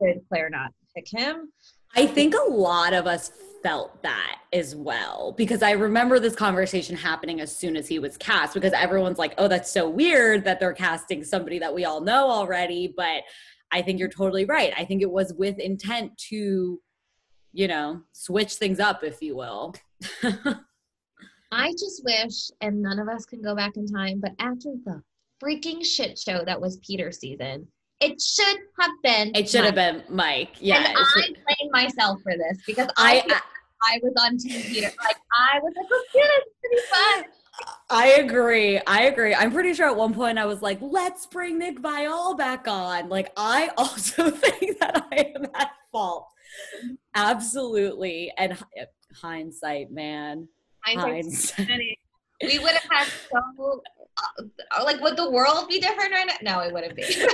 Did 0.02 0.22
Claire 0.30 0.50
not 0.50 0.72
pick 0.96 1.08
him? 1.08 1.52
I 1.96 2.08
think 2.08 2.36
a 2.36 2.52
lot 2.52 2.94
of 2.94 3.08
us 3.08 3.32
felt 3.64 4.02
that 4.04 4.40
as 4.54 4.76
well 4.76 5.34
because 5.36 5.64
I 5.64 5.72
remember 5.72 6.20
this 6.20 6.36
conversation 6.36 6.96
happening 6.96 7.42
as 7.42 7.56
soon 7.56 7.76
as 7.76 7.88
he 7.88 8.00
was 8.00 8.18
cast 8.18 8.54
because 8.54 8.74
everyone's 8.74 9.18
like, 9.18 9.34
oh, 9.38 9.48
that's 9.48 9.72
so 9.72 9.90
weird 9.90 10.44
that 10.44 10.60
they're 10.60 10.74
casting 10.74 11.24
somebody 11.24 11.60
that 11.60 11.74
we 11.74 11.86
all 11.86 12.02
know 12.02 12.30
already. 12.30 12.94
But 12.96 13.24
I 13.72 13.82
think 13.82 14.00
you're 14.00 14.10
totally 14.10 14.46
right. 14.46 14.74
I 14.78 14.86
think 14.86 15.02
it 15.02 15.12
was 15.12 15.34
with 15.34 15.60
intent 15.60 16.18
to, 16.30 16.80
you 17.54 17.68
know, 17.68 18.02
switch 18.14 18.54
things 18.54 18.80
up, 18.80 19.04
if 19.04 19.22
you 19.22 19.36
will. 19.36 19.76
I 21.52 21.72
just 21.72 22.04
wish, 22.04 22.50
and 22.62 22.82
none 22.82 23.00
of 23.00 23.08
us 23.08 23.26
can 23.26 23.42
go 23.42 23.56
back 23.56 23.78
in 23.78 23.88
time, 23.88 24.20
but 24.20 24.32
after 24.40 24.74
the 24.86 25.02
freaking 25.44 25.84
shit 25.86 26.18
show 26.18 26.44
that 26.46 26.60
was 26.60 26.78
Peter's 26.78 27.20
season, 27.20 27.68
it 28.00 28.22
should 28.22 28.58
have 28.80 28.92
been. 29.04 29.32
It 29.34 29.50
should 29.50 29.66
have 29.66 29.76
been 29.76 30.04
Mike. 30.10 30.56
Yeah. 30.60 30.78
and 30.78 30.98
I 30.98 31.28
blame 31.34 31.72
myself 31.72 32.22
for 32.22 32.34
this 32.38 32.60
because 32.66 32.88
I, 32.96 33.24
I, 33.28 33.42
I 33.82 34.00
was 34.04 34.14
on 34.22 34.38
Team 34.38 34.62
Peter. 34.62 34.92
Like 35.04 35.18
I 35.34 35.60
was 35.60 35.74
like, 35.76 35.88
let's 35.90 36.14
do 36.14 36.20
this. 36.20 36.44
It's 36.72 36.92
gonna 36.92 37.22
be 37.22 37.24
fun. 37.24 37.32
I 37.90 38.08
agree. 38.20 38.80
I 38.86 39.04
agree. 39.04 39.34
I'm 39.34 39.52
pretty 39.52 39.74
sure 39.74 39.88
at 39.88 39.96
one 39.96 40.14
point 40.14 40.38
I 40.38 40.46
was 40.46 40.62
like, 40.62 40.80
let's 40.82 41.26
bring 41.26 41.58
Nick 41.58 41.80
Viall 41.80 42.38
back 42.38 42.68
on. 42.68 43.10
Like, 43.10 43.32
I 43.38 43.70
also 43.78 44.30
think 44.30 44.80
that 44.80 45.08
I 45.12 45.34
am 45.36 45.46
at 45.56 45.72
fault. 45.92 46.28
Absolutely. 47.16 48.32
And 48.38 48.54
hi- 48.54 48.88
hindsight, 49.14 49.92
man. 49.92 50.48
Hindsight. 50.82 51.98
We 52.42 52.60
would 52.60 52.72
have 52.72 52.88
had 52.92 53.08
so 53.08 53.82
uh, 54.18 54.84
like 54.84 55.02
would 55.02 55.18
the 55.18 55.30
world 55.30 55.68
be 55.68 55.80
different 55.80 56.12
right 56.12 56.28
now? 56.42 56.58
No, 56.58 56.60
it 56.62 56.74
wouldn't 56.74 56.96
be. 56.96 57.02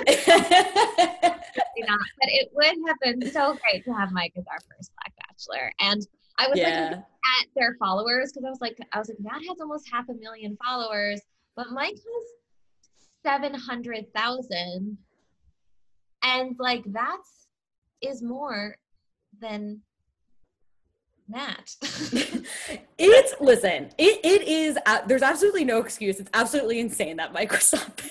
Not. 1.85 1.99
But 2.19 2.29
it 2.29 2.49
would 2.53 2.75
have 2.87 2.99
been 3.01 3.31
so 3.31 3.57
great 3.61 3.83
to 3.85 3.93
have 3.93 4.11
Mike 4.11 4.33
as 4.37 4.45
our 4.49 4.59
first 4.59 4.91
Black 4.95 5.13
Bachelor. 5.27 5.73
And 5.79 6.07
I 6.37 6.47
was 6.47 6.57
like 6.57 6.67
at 6.69 7.47
their 7.55 7.75
followers 7.79 8.31
because 8.31 8.45
I 8.45 8.49
was 8.49 8.61
like, 8.61 8.77
I 8.91 8.99
was 8.99 9.09
like, 9.09 9.19
Matt 9.19 9.41
has 9.47 9.59
almost 9.61 9.89
half 9.91 10.09
a 10.09 10.13
million 10.13 10.57
followers, 10.63 11.21
but 11.55 11.67
Mike 11.71 11.95
has 11.95 12.83
seven 13.25 13.53
hundred 13.53 14.13
thousand, 14.13 14.97
and 16.23 16.55
like 16.59 16.83
that's 16.87 17.47
is 18.01 18.21
more 18.21 18.75
than 19.39 19.81
Matt. 21.29 21.75
it's 22.97 23.33
listen 23.39 23.89
it, 23.97 24.19
it 24.23 24.47
is 24.47 24.77
uh, 24.85 24.99
there's 25.07 25.21
absolutely 25.21 25.65
no 25.65 25.79
excuse. 25.79 26.19
It's 26.19 26.29
absolutely 26.33 26.79
insane 26.79 27.17
that 27.17 27.33
microsoft 27.33 28.09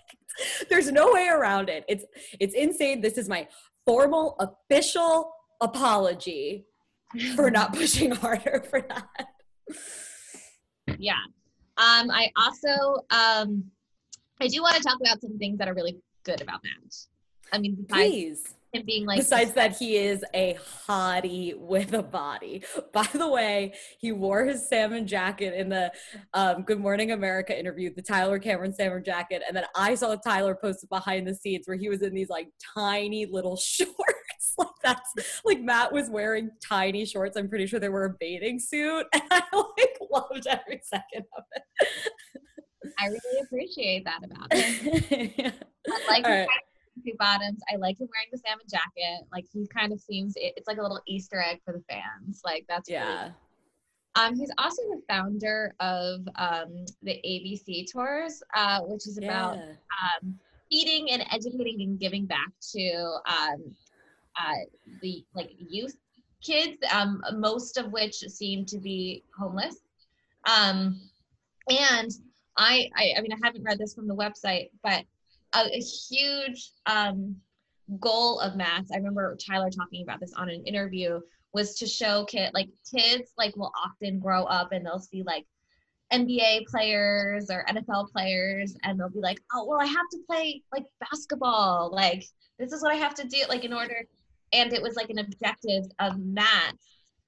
there's 0.68 0.90
no 0.90 1.12
way 1.12 1.28
around 1.28 1.68
it. 1.68 1.84
It's 1.88 2.04
it's 2.40 2.54
insane. 2.54 3.00
This 3.00 3.18
is 3.18 3.28
my 3.28 3.48
formal 3.84 4.36
official 4.40 5.32
apology 5.60 6.66
for 7.34 7.50
not 7.50 7.74
pushing 7.74 8.10
harder 8.10 8.64
for 8.68 8.80
that 8.80 9.28
yeah. 10.98 11.14
Um, 11.78 12.10
I 12.10 12.30
also 12.36 13.02
um, 13.10 13.64
I 14.40 14.48
do 14.48 14.62
want 14.62 14.76
to 14.76 14.82
talk 14.82 14.98
about 15.00 15.20
some 15.20 15.38
things 15.38 15.58
that 15.58 15.68
are 15.68 15.74
really 15.74 15.96
good 16.24 16.40
about 16.40 16.60
Matt. 16.64 16.94
I 17.52 17.58
mean, 17.58 17.76
besides 17.76 18.10
please 18.10 18.54
him 18.72 18.84
being 18.86 19.06
like 19.06 19.18
besides 19.18 19.52
that 19.52 19.76
he 19.76 19.96
is 19.96 20.24
a 20.34 20.56
hottie 20.86 21.56
with 21.56 21.92
a 21.92 22.02
body 22.02 22.62
by 22.92 23.06
the 23.12 23.28
way 23.28 23.72
he 23.98 24.12
wore 24.12 24.44
his 24.44 24.68
salmon 24.68 25.06
jacket 25.06 25.54
in 25.54 25.68
the 25.68 25.90
um, 26.34 26.62
good 26.62 26.78
morning 26.78 27.12
america 27.12 27.58
interview 27.58 27.92
the 27.94 28.02
tyler 28.02 28.38
cameron 28.38 28.72
salmon 28.72 29.02
jacket 29.04 29.42
and 29.46 29.56
then 29.56 29.64
i 29.74 29.94
saw 29.94 30.14
tyler 30.16 30.54
posted 30.54 30.88
behind 30.88 31.26
the 31.26 31.34
scenes 31.34 31.66
where 31.66 31.76
he 31.76 31.88
was 31.88 32.02
in 32.02 32.14
these 32.14 32.28
like 32.28 32.48
tiny 32.74 33.26
little 33.26 33.56
shorts 33.60 33.94
like 34.58 34.68
that's 34.82 35.12
like 35.44 35.60
matt 35.60 35.92
was 35.92 36.08
wearing 36.10 36.50
tiny 36.66 37.04
shorts 37.04 37.36
i'm 37.36 37.48
pretty 37.48 37.66
sure 37.66 37.80
they 37.80 37.88
were 37.88 38.04
a 38.04 38.14
bathing 38.20 38.58
suit 38.58 39.06
and 39.12 39.22
i 39.30 39.42
like 39.52 39.98
loved 40.10 40.46
every 40.46 40.80
second 40.84 41.24
of 41.36 41.44
it 41.52 42.12
I 42.98 43.06
really 43.06 43.40
appreciate 43.42 44.04
that 44.04 44.20
about 44.24 44.52
him. 44.52 45.52
I 45.88 46.04
like 46.08 46.24
right. 46.24 46.48
two 47.04 47.12
bottoms. 47.18 47.60
I 47.72 47.76
like 47.76 48.00
him 48.00 48.08
wearing 48.12 48.28
the 48.32 48.38
salmon 48.38 48.66
jacket. 48.70 49.26
Like 49.32 49.44
he 49.52 49.66
kind 49.66 49.92
of 49.92 50.00
seems 50.00 50.34
it's 50.36 50.66
like 50.66 50.78
a 50.78 50.82
little 50.82 51.00
Easter 51.06 51.40
egg 51.40 51.60
for 51.64 51.72
the 51.72 51.82
fans. 51.90 52.42
Like 52.44 52.64
that's 52.68 52.88
yeah. 52.88 53.22
Really, 53.22 53.34
um, 54.16 54.34
he's 54.34 54.50
also 54.56 54.82
the 54.82 55.02
founder 55.08 55.74
of 55.80 56.20
um, 56.36 56.86
the 57.02 57.20
ABC 57.24 57.84
tours, 57.92 58.42
uh, 58.54 58.80
which 58.80 59.06
is 59.06 59.18
about 59.18 59.56
yeah. 59.56 59.72
um, 60.22 60.38
feeding 60.70 61.10
and 61.10 61.22
educating 61.30 61.82
and 61.82 62.00
giving 62.00 62.24
back 62.24 62.50
to 62.72 63.18
um, 63.28 63.74
uh, 64.38 64.54
the 65.02 65.24
like 65.34 65.50
youth 65.58 65.96
kids, 66.42 66.78
um, 66.92 67.22
most 67.34 67.76
of 67.76 67.92
which 67.92 68.14
seem 68.14 68.64
to 68.66 68.78
be 68.78 69.24
homeless. 69.38 69.76
Um, 70.46 71.00
and 71.68 72.10
I, 72.56 72.88
I, 72.96 73.14
I 73.16 73.20
mean, 73.20 73.32
I 73.32 73.38
haven't 73.42 73.64
read 73.64 73.78
this 73.78 73.94
from 73.94 74.06
the 74.06 74.14
website, 74.14 74.70
but 74.82 75.04
a, 75.54 75.66
a 75.72 75.80
huge 75.80 76.70
um, 76.86 77.36
goal 78.00 78.40
of 78.40 78.56
Matt's. 78.56 78.90
I 78.92 78.96
remember 78.96 79.36
Tyler 79.36 79.70
talking 79.70 80.02
about 80.02 80.20
this 80.20 80.32
on 80.34 80.48
an 80.48 80.64
interview 80.64 81.20
was 81.52 81.74
to 81.78 81.86
show 81.86 82.24
kid 82.26 82.50
like 82.52 82.68
kids 82.94 83.32
like 83.38 83.56
will 83.56 83.72
often 83.82 84.18
grow 84.18 84.44
up 84.44 84.72
and 84.72 84.84
they'll 84.84 84.98
see 84.98 85.22
like 85.22 85.46
NBA 86.12 86.66
players 86.66 87.50
or 87.50 87.64
NFL 87.66 88.10
players 88.12 88.76
and 88.82 89.00
they'll 89.00 89.08
be 89.08 89.20
like, 89.20 89.40
"Oh, 89.52 89.64
well 89.66 89.80
I 89.80 89.86
have 89.86 90.08
to 90.12 90.18
play 90.26 90.62
like 90.72 90.84
basketball. 91.00 91.90
Like 91.92 92.24
this 92.58 92.72
is 92.72 92.82
what 92.82 92.92
I 92.92 92.96
have 92.96 93.14
to 93.14 93.26
do 93.26 93.38
like 93.48 93.64
in 93.64 93.72
order." 93.72 94.06
And 94.56 94.72
it 94.72 94.82
was 94.82 94.96
like 94.96 95.10
an 95.10 95.18
objective 95.18 95.84
of 95.98 96.18
Matt 96.18 96.74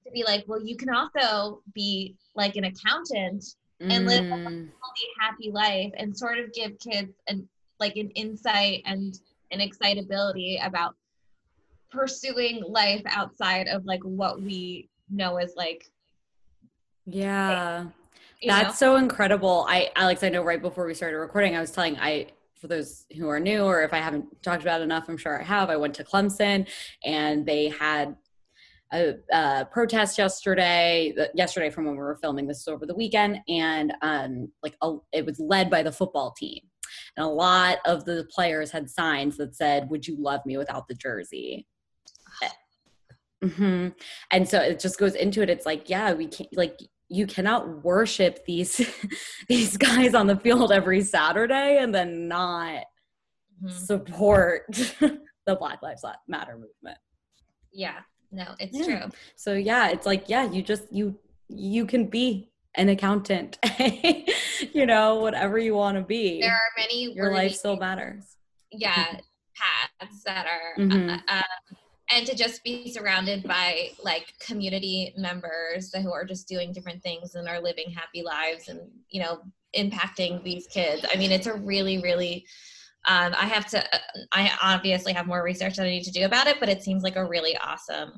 to 0.05 0.11
be 0.11 0.23
like, 0.23 0.43
"Well, 0.47 0.61
you 0.61 0.75
can 0.75 0.89
also 0.89 1.61
be 1.73 2.15
like 2.35 2.55
an 2.55 2.65
accountant 2.65 3.45
and 3.81 4.05
live 4.05 4.25
a 4.25 4.35
mm. 4.35 4.69
happy 5.19 5.51
life 5.51 5.91
and 5.97 6.17
sort 6.17 6.39
of 6.39 6.51
give 6.53 6.77
kids 6.79 7.13
an 7.27 7.47
like 7.79 7.95
an 7.95 8.09
insight 8.11 8.81
and 8.85 9.17
an 9.51 9.61
excitability 9.61 10.59
about 10.61 10.95
pursuing 11.91 12.61
life 12.67 13.01
outside 13.05 13.67
of 13.67 13.85
like 13.85 14.03
what 14.03 14.41
we 14.41 14.89
know 15.09 15.37
as 15.37 15.53
like 15.55 15.85
yeah 17.05 17.85
that's 18.45 18.81
know? 18.81 18.93
so 18.93 18.95
incredible 18.97 19.65
i 19.67 19.89
alex 19.95 20.23
i 20.23 20.29
know 20.29 20.43
right 20.43 20.61
before 20.61 20.85
we 20.85 20.93
started 20.93 21.17
recording 21.17 21.55
i 21.55 21.59
was 21.59 21.71
telling 21.71 21.97
i 21.99 22.27
for 22.59 22.67
those 22.67 23.05
who 23.17 23.27
are 23.29 23.39
new 23.39 23.63
or 23.63 23.83
if 23.83 23.93
i 23.93 23.97
haven't 23.97 24.25
talked 24.43 24.61
about 24.61 24.81
enough 24.81 25.05
i'm 25.07 25.17
sure 25.17 25.39
i 25.39 25.43
have 25.43 25.69
i 25.69 25.77
went 25.77 25.93
to 25.93 26.03
clemson 26.03 26.67
and 27.03 27.45
they 27.45 27.69
had 27.69 28.15
a, 28.93 29.13
a 29.31 29.67
protest 29.71 30.17
yesterday 30.17 31.13
yesterday 31.33 31.69
from 31.69 31.85
when 31.85 31.93
we 31.93 31.99
were 31.99 32.17
filming 32.21 32.47
this 32.47 32.67
over 32.67 32.85
the 32.85 32.95
weekend 32.95 33.39
and 33.47 33.93
um 34.01 34.51
like 34.63 34.75
a, 34.81 34.95
it 35.11 35.25
was 35.25 35.39
led 35.39 35.69
by 35.69 35.83
the 35.83 35.91
football 35.91 36.31
team 36.31 36.59
and 37.17 37.25
a 37.25 37.29
lot 37.29 37.77
of 37.85 38.03
the 38.05 38.27
players 38.31 38.71
had 38.71 38.89
signs 38.89 39.37
that 39.37 39.55
said 39.55 39.89
would 39.89 40.07
you 40.07 40.15
love 40.19 40.41
me 40.45 40.57
without 40.57 40.87
the 40.87 40.95
jersey 40.95 41.67
Mm-hmm. 43.43 43.89
And 44.31 44.49
so 44.49 44.59
it 44.59 44.79
just 44.79 44.99
goes 44.99 45.15
into 45.15 45.41
it. 45.41 45.49
It's 45.49 45.65
like, 45.65 45.89
yeah, 45.89 46.13
we 46.13 46.27
can't 46.27 46.49
like 46.55 46.79
you 47.09 47.25
cannot 47.25 47.83
worship 47.83 48.45
these 48.45 48.81
these 49.49 49.77
guys 49.77 50.13
on 50.13 50.27
the 50.27 50.37
field 50.37 50.71
every 50.71 51.01
Saturday 51.01 51.79
and 51.79 51.93
then 51.93 52.27
not 52.27 52.83
mm-hmm. 53.63 53.69
support 53.69 54.65
the 54.99 55.55
Black 55.55 55.81
Lives 55.81 56.05
Matter 56.27 56.53
movement. 56.53 56.97
Yeah, 57.73 57.99
no, 58.31 58.55
it's 58.59 58.77
yeah. 58.77 58.99
true. 58.99 59.11
So 59.35 59.53
yeah, 59.53 59.89
it's 59.89 60.05
like 60.05 60.29
yeah, 60.29 60.49
you 60.49 60.61
just 60.61 60.83
you 60.91 61.17
you 61.49 61.85
can 61.85 62.05
be 62.05 62.49
an 62.75 62.89
accountant, 62.89 63.57
you 64.73 64.85
know, 64.85 65.15
whatever 65.15 65.57
you 65.57 65.73
want 65.73 65.97
to 65.97 66.03
be. 66.03 66.41
There 66.41 66.51
are 66.51 66.71
many. 66.77 67.11
Your 67.13 67.33
life 67.33 67.55
still 67.55 67.77
matters. 67.77 68.37
Yeah, 68.71 69.19
paths 69.55 70.23
that 70.25 70.45
are. 70.45 70.81
Mm-hmm. 70.81 71.09
Uh, 71.09 71.17
uh, 71.27 71.41
and 72.11 72.25
to 72.25 72.35
just 72.35 72.63
be 72.63 72.91
surrounded 72.91 73.43
by 73.43 73.91
like 74.03 74.33
community 74.39 75.13
members 75.17 75.93
who 75.93 76.11
are 76.11 76.25
just 76.25 76.47
doing 76.47 76.71
different 76.71 77.03
things 77.03 77.35
and 77.35 77.47
are 77.47 77.61
living 77.61 77.91
happy 77.91 78.23
lives 78.23 78.67
and 78.67 78.79
you 79.09 79.21
know 79.21 79.41
impacting 79.77 80.43
these 80.43 80.67
kids. 80.67 81.05
I 81.13 81.17
mean 81.17 81.31
it's 81.31 81.47
a 81.47 81.53
really 81.53 82.01
really 82.01 82.45
um, 83.05 83.33
i 83.39 83.45
have 83.45 83.65
to 83.67 83.83
i 84.33 84.51
obviously 84.61 85.13
have 85.13 85.25
more 85.25 85.41
research 85.43 85.77
that 85.77 85.85
i 85.85 85.89
need 85.89 86.03
to 86.03 86.11
do 86.11 86.25
about 86.25 86.47
it 86.47 86.57
but 86.59 86.67
it 86.67 86.83
seems 86.83 87.01
like 87.01 87.15
a 87.15 87.25
really 87.25 87.57
awesome 87.57 88.11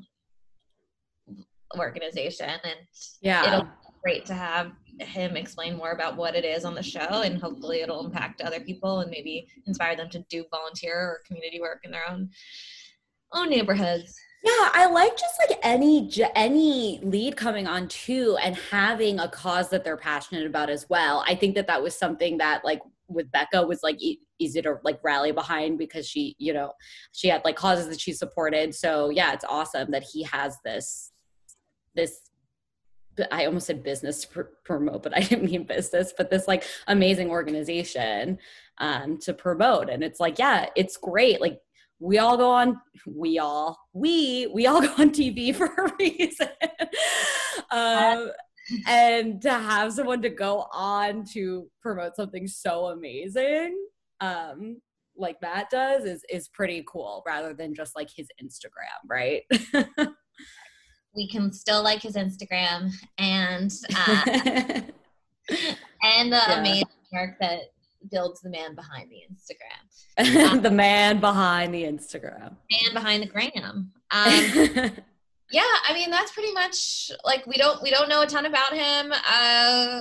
organization 1.78 2.50
and 2.50 2.76
yeah. 3.20 3.46
it'll 3.46 3.64
be 3.64 3.70
great 4.02 4.26
to 4.26 4.34
have 4.34 4.72
him 5.00 5.36
explain 5.36 5.76
more 5.76 5.92
about 5.92 6.16
what 6.16 6.34
it 6.34 6.44
is 6.44 6.64
on 6.64 6.74
the 6.74 6.82
show 6.82 7.22
and 7.22 7.40
hopefully 7.40 7.80
it'll 7.80 8.04
impact 8.04 8.42
other 8.42 8.60
people 8.60 9.00
and 9.00 9.10
maybe 9.10 9.46
inspire 9.66 9.96
them 9.96 10.10
to 10.10 10.18
do 10.28 10.44
volunteer 10.50 10.94
or 10.94 11.20
community 11.26 11.60
work 11.60 11.80
in 11.84 11.90
their 11.90 12.08
own 12.10 12.28
own 13.34 13.50
neighborhoods. 13.50 14.18
Yeah, 14.44 14.70
I 14.72 14.86
like 14.90 15.16
just 15.16 15.38
like 15.48 15.58
any 15.62 16.10
any 16.34 16.98
lead 17.02 17.36
coming 17.36 17.68
on 17.68 17.86
too 17.86 18.36
and 18.42 18.56
having 18.56 19.20
a 19.20 19.28
cause 19.28 19.70
that 19.70 19.84
they're 19.84 19.96
passionate 19.96 20.46
about 20.46 20.68
as 20.68 20.88
well. 20.90 21.24
I 21.28 21.36
think 21.36 21.54
that 21.54 21.68
that 21.68 21.82
was 21.82 21.96
something 21.96 22.38
that 22.38 22.64
like 22.64 22.80
with 23.06 23.30
Becca 23.30 23.64
was 23.64 23.84
like 23.84 24.02
e- 24.02 24.20
easy 24.40 24.60
to 24.62 24.78
like 24.82 24.98
rally 25.04 25.30
behind 25.30 25.78
because 25.78 26.08
she, 26.08 26.34
you 26.38 26.52
know, 26.52 26.72
she 27.12 27.28
had 27.28 27.42
like 27.44 27.54
causes 27.54 27.88
that 27.88 28.00
she 28.00 28.12
supported. 28.12 28.74
So 28.74 29.10
yeah, 29.10 29.32
it's 29.32 29.44
awesome 29.48 29.92
that 29.92 30.02
he 30.02 30.24
has 30.24 30.58
this 30.64 31.12
this 31.94 32.18
I 33.30 33.44
almost 33.44 33.66
said 33.66 33.82
business 33.82 34.22
to 34.22 34.28
pr- 34.28 34.40
promote, 34.64 35.02
but 35.02 35.16
I 35.16 35.20
didn't 35.20 35.50
mean 35.50 35.64
business, 35.64 36.12
but 36.16 36.30
this 36.30 36.48
like 36.48 36.64
amazing 36.88 37.30
organization 37.30 38.38
um, 38.78 39.18
to 39.18 39.34
promote. 39.34 39.88
And 39.88 40.02
it's 40.02 40.18
like, 40.18 40.38
yeah, 40.38 40.66
it's 40.74 40.96
great. 40.96 41.40
Like 41.40 41.60
we 42.02 42.18
all 42.18 42.36
go 42.36 42.50
on 42.50 42.80
we 43.06 43.38
all 43.38 43.78
we 43.92 44.48
we 44.52 44.66
all 44.66 44.80
go 44.82 44.92
on 44.98 45.10
tv 45.10 45.54
for 45.56 45.66
a 45.66 45.92
reason 45.98 46.48
um, 47.70 48.30
and 48.86 49.40
to 49.40 49.50
have 49.50 49.92
someone 49.92 50.20
to 50.20 50.28
go 50.28 50.66
on 50.72 51.24
to 51.24 51.68
promote 51.80 52.16
something 52.16 52.46
so 52.46 52.86
amazing 52.86 53.78
um, 54.20 54.80
like 55.16 55.36
matt 55.40 55.70
does 55.70 56.04
is 56.04 56.24
is 56.28 56.48
pretty 56.48 56.84
cool 56.88 57.22
rather 57.26 57.54
than 57.54 57.72
just 57.74 57.94
like 57.94 58.08
his 58.14 58.26
instagram 58.42 59.08
right 59.08 59.42
we 61.14 61.28
can 61.28 61.52
still 61.52 61.82
like 61.82 62.02
his 62.02 62.16
instagram 62.16 62.90
and 63.18 63.72
uh, 63.96 64.24
and 66.02 66.32
the 66.32 66.42
yeah. 66.48 66.58
amazing 66.58 66.86
work 67.12 67.36
that 67.40 67.60
builds 68.10 68.40
the 68.40 68.50
man 68.50 68.74
behind 68.74 69.10
the 69.10 69.22
Instagram. 69.30 69.88
Um, 70.52 70.60
the 70.60 70.70
man 70.70 71.20
behind 71.20 71.74
the 71.74 71.84
Instagram. 71.84 72.56
Man 72.70 72.94
behind 72.94 73.22
the 73.22 73.26
gram. 73.26 73.92
Um, 74.14 74.90
yeah, 75.50 75.62
I 75.88 75.94
mean 75.94 76.10
that's 76.10 76.32
pretty 76.32 76.52
much 76.52 77.10
like 77.24 77.46
we 77.46 77.54
don't 77.56 77.82
we 77.82 77.90
don't 77.90 78.10
know 78.10 78.20
a 78.20 78.26
ton 78.26 78.44
about 78.44 78.74
him. 78.74 79.10
Uh, 79.10 80.00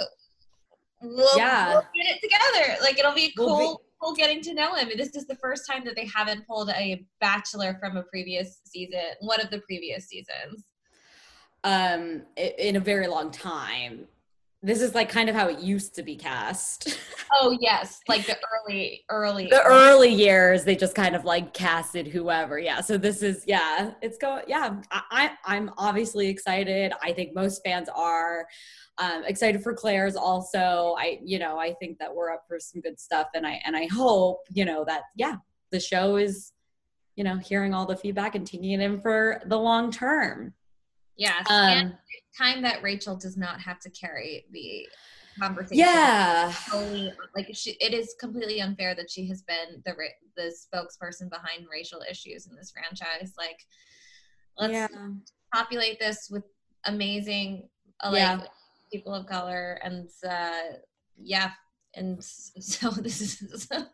we'll, 1.02 1.38
yeah. 1.38 1.70
we'll 1.70 1.86
get 1.96 2.08
it 2.08 2.22
together. 2.22 2.76
Like 2.82 3.00
it'll 3.00 3.14
be 3.14 3.34
cool. 3.38 3.58
We'll 3.58 3.78
be- 3.78 3.84
cool 4.02 4.16
getting 4.16 4.42
to 4.42 4.54
know 4.54 4.76
him. 4.76 4.90
This 4.98 5.16
is 5.16 5.28
the 5.28 5.36
first 5.36 5.66
time 5.70 5.84
that 5.86 5.96
they 5.96 6.10
haven't 6.14 6.46
pulled 6.48 6.70
a 6.72 7.06
bachelor 7.20 7.78
from 7.80 7.98
a 7.98 8.04
previous 8.04 8.60
season, 8.66 9.00
one 9.20 9.40
of 9.40 9.50
the 9.50 9.60
previous 9.60 10.08
seasons. 10.08 10.66
Um, 11.64 12.24
in 12.36 12.76
a 12.78 12.80
very 12.80 13.08
long 13.08 13.30
time 13.30 14.08
this 14.64 14.82
is 14.82 14.94
like 14.94 15.10
kind 15.10 15.28
of 15.28 15.36
how 15.36 15.48
it 15.48 15.60
used 15.60 15.96
to 15.96 16.04
be 16.04 16.16
cast. 16.16 16.98
Oh 17.34 17.58
yes, 17.62 18.02
like 18.10 18.26
the 18.26 18.36
early, 18.68 19.06
early, 19.10 19.48
the 19.48 19.64
early 19.64 20.10
years. 20.10 20.66
They 20.66 20.76
just 20.76 20.94
kind 20.94 21.16
of 21.16 21.24
like 21.24 21.54
casted 21.54 22.06
whoever. 22.06 22.60
Yeah. 22.60 22.82
So 22.82 22.98
this 22.98 23.24
is 23.24 23.46
yeah, 23.48 23.92
it's 24.02 24.18
going. 24.18 24.44
Yeah, 24.50 24.82
I, 24.92 25.32
I 25.46 25.56
am 25.56 25.72
obviously 25.78 26.28
excited. 26.28 26.92
I 27.02 27.14
think 27.14 27.34
most 27.34 27.62
fans 27.64 27.88
are 27.96 28.48
um, 28.98 29.24
excited 29.26 29.64
for 29.64 29.74
Clare's. 29.74 30.18
Also, 30.18 30.94
I 31.00 31.20
you 31.24 31.40
know 31.40 31.58
I 31.58 31.74
think 31.76 32.00
that 32.00 32.14
we're 32.14 32.32
up 32.32 32.44
for 32.50 32.60
some 32.60 32.82
good 32.82 33.00
stuff, 33.00 33.28
and 33.34 33.48
I 33.48 33.62
and 33.64 33.78
I 33.78 33.88
hope 33.88 34.42
you 34.50 34.66
know 34.66 34.84
that 34.84 35.04
yeah, 35.16 35.38
the 35.72 35.80
show 35.80 36.18
is 36.18 36.52
you 37.16 37.24
know 37.24 37.38
hearing 37.38 37.74
all 37.74 37.86
the 37.86 37.96
feedback 37.96 38.36
and 38.36 38.46
taking 38.46 38.72
it 38.72 38.82
in 38.82 39.00
for 39.00 39.42
the 39.46 39.58
long 39.58 39.90
term. 39.90 40.54
Yes. 41.18 41.46
Um, 41.50 41.70
and 41.70 41.98
time 42.38 42.62
that 42.64 42.82
Rachel 42.82 43.16
does 43.16 43.38
not 43.38 43.60
have 43.62 43.80
to 43.82 43.90
carry 43.90 44.46
the 44.52 44.88
conversation. 45.40 45.78
Yeah. 45.78 46.54
Like 47.36 47.50
she, 47.54 47.72
it 47.80 47.94
is 47.94 48.16
completely 48.20 48.62
unfair 48.62 48.96
that 48.96 49.10
she 49.10 49.28
has 49.28 49.42
been 49.44 49.82
the 49.86 49.96
the 50.36 50.54
spokesperson 50.54 51.30
behind 51.30 51.68
racial 51.72 52.02
issues 52.10 52.48
in 52.48 52.56
this 52.56 52.72
franchise. 52.72 53.34
Like, 53.38 53.60
let's 54.58 54.74
yeah. 54.74 54.88
populate 55.54 56.00
this 56.00 56.28
with 56.30 56.44
amazing, 56.86 57.70
uh, 58.04 58.12
like 58.12 58.20
yeah. 58.20 58.42
people 58.92 59.14
of 59.14 59.26
color, 59.28 59.80
and 59.84 60.10
uh, 60.28 60.78
yeah. 61.18 61.52
And 61.96 62.24
so 62.24 62.90
this 62.90 63.22
is 63.22 63.68
so, 63.70 63.86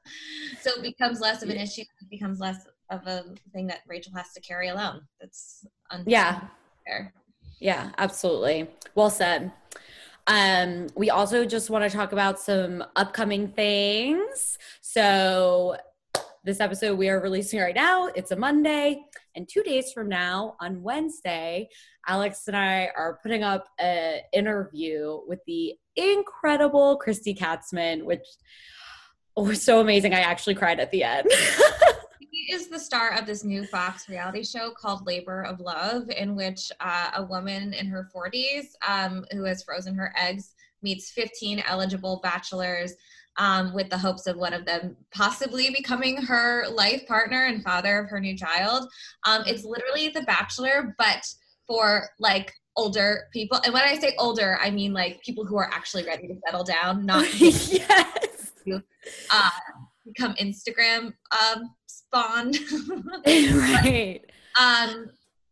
so 0.61 0.71
it 0.77 0.83
becomes 0.83 1.19
less 1.19 1.41
of 1.41 1.49
an 1.49 1.57
issue. 1.57 1.81
It 1.81 2.09
becomes 2.09 2.39
less 2.39 2.67
of 2.89 3.05
a 3.07 3.25
thing 3.53 3.67
that 3.67 3.79
Rachel 3.87 4.13
has 4.15 4.31
to 4.33 4.41
carry 4.41 4.69
alone. 4.69 5.01
That's 5.19 5.65
unfair. 5.91 6.11
yeah. 6.11 6.41
Fair. 6.87 7.13
Yeah, 7.59 7.91
absolutely. 7.97 8.69
Well 8.95 9.09
said. 9.09 9.51
Um, 10.27 10.87
we 10.95 11.09
also 11.09 11.45
just 11.45 11.69
want 11.69 11.89
to 11.89 11.95
talk 11.95 12.11
about 12.11 12.39
some 12.39 12.83
upcoming 12.95 13.49
things. 13.49 14.57
So, 14.81 15.77
this 16.43 16.59
episode 16.61 16.97
we 16.97 17.09
are 17.09 17.19
releasing 17.19 17.59
right 17.59 17.75
now, 17.75 18.07
it's 18.07 18.31
a 18.31 18.35
Monday. 18.35 19.01
And 19.35 19.49
two 19.49 19.63
days 19.63 19.91
from 19.91 20.07
now, 20.07 20.55
on 20.61 20.81
Wednesday, 20.81 21.69
Alex 22.07 22.47
and 22.47 22.55
I 22.55 22.89
are 22.95 23.19
putting 23.21 23.43
up 23.43 23.67
an 23.79 24.21
interview 24.33 25.19
with 25.27 25.39
the 25.45 25.75
incredible 25.95 26.99
Kristy 27.05 27.37
Katzmann, 27.37 28.03
which 28.03 28.25
was 29.35 29.61
so 29.61 29.81
amazing. 29.81 30.13
I 30.13 30.21
actually 30.21 30.55
cried 30.55 30.79
at 30.79 30.91
the 30.91 31.03
end. 31.03 31.27
Is 32.47 32.69
the 32.69 32.79
star 32.79 33.11
of 33.11 33.25
this 33.25 33.43
new 33.43 33.65
Fox 33.65 34.07
reality 34.07 34.41
show 34.41 34.71
called 34.71 35.05
Labor 35.05 35.43
of 35.43 35.59
Love, 35.59 36.09
in 36.09 36.33
which 36.33 36.71
uh, 36.79 37.11
a 37.17 37.23
woman 37.23 37.73
in 37.73 37.87
her 37.87 38.09
40s 38.15 38.67
um, 38.87 39.25
who 39.31 39.43
has 39.43 39.63
frozen 39.63 39.93
her 39.95 40.13
eggs 40.17 40.53
meets 40.81 41.11
15 41.11 41.61
eligible 41.67 42.21
bachelors 42.23 42.93
um, 43.37 43.73
with 43.73 43.89
the 43.89 43.97
hopes 43.97 44.27
of 44.27 44.37
one 44.37 44.53
of 44.53 44.65
them 44.65 44.95
possibly 45.13 45.71
becoming 45.71 46.15
her 46.15 46.69
life 46.69 47.05
partner 47.05 47.47
and 47.47 47.63
father 47.63 47.99
of 47.99 48.09
her 48.09 48.21
new 48.21 48.37
child. 48.37 48.87
Um, 49.25 49.43
it's 49.45 49.65
literally 49.65 50.07
The 50.07 50.21
Bachelor, 50.21 50.95
but 50.97 51.27
for 51.67 52.07
like 52.17 52.53
older 52.77 53.25
people. 53.33 53.59
And 53.65 53.73
when 53.73 53.83
I 53.83 53.99
say 53.99 54.15
older, 54.17 54.57
I 54.61 54.71
mean 54.71 54.93
like 54.93 55.21
people 55.21 55.45
who 55.45 55.57
are 55.57 55.69
actually 55.73 56.05
ready 56.05 56.27
to 56.27 56.35
settle 56.45 56.63
down, 56.63 57.05
not 57.05 57.25
yes. 57.41 58.53
uh, 59.31 59.49
become 60.05 60.33
Instagram 60.35 61.13
um, 61.31 61.73
spawned. 62.11 62.57
right. 63.25 64.21
um, 64.59 65.09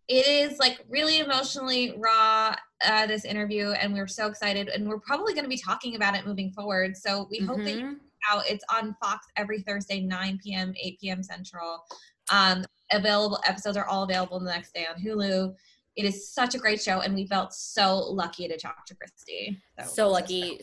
it 0.07 0.27
is 0.27 0.59
like 0.59 0.85
really 0.89 1.19
emotionally 1.19 1.93
raw. 1.97 2.55
Uh, 2.85 3.07
this 3.07 3.23
interview, 3.25 3.69
and 3.71 3.93
we're 3.93 4.05
so 4.05 4.27
excited, 4.27 4.67
and 4.67 4.87
we're 4.87 4.99
probably 4.99 5.33
going 5.33 5.45
to 5.45 5.49
be 5.49 5.57
talking 5.57 5.95
about 5.95 6.13
it 6.13 6.25
moving 6.27 6.51
forward. 6.51 6.95
So 6.95 7.25
we 7.31 7.39
hope 7.39 7.63
that 7.63 7.71
you 7.71 7.85
Mhm. 7.85 7.95
out. 8.29 8.43
It's 8.47 8.63
on 8.71 8.95
Fox 9.01 9.25
every 9.37 9.61
Thursday, 9.61 10.01
9 10.01 10.39
p.m., 10.43 10.73
8 10.79 10.99
p.m. 10.99 11.23
Central. 11.23 11.83
Um, 12.31 12.65
available 12.91 13.39
episodes 13.47 13.77
are 13.77 13.85
all 13.85 14.03
available 14.03 14.39
the 14.39 14.51
next 14.51 14.73
day 14.73 14.85
on 14.85 15.01
Hulu. 15.01 15.55
It 15.95 16.05
is 16.05 16.29
such 16.31 16.53
a 16.53 16.57
great 16.59 16.81
show, 16.81 16.99
and 16.99 17.15
we 17.15 17.25
felt 17.27 17.53
so 17.53 17.97
lucky 17.97 18.47
to 18.49 18.57
talk 18.57 18.85
to 18.87 18.93
Kristy. 18.95 19.57
so 19.87 20.09
lucky 20.09 20.59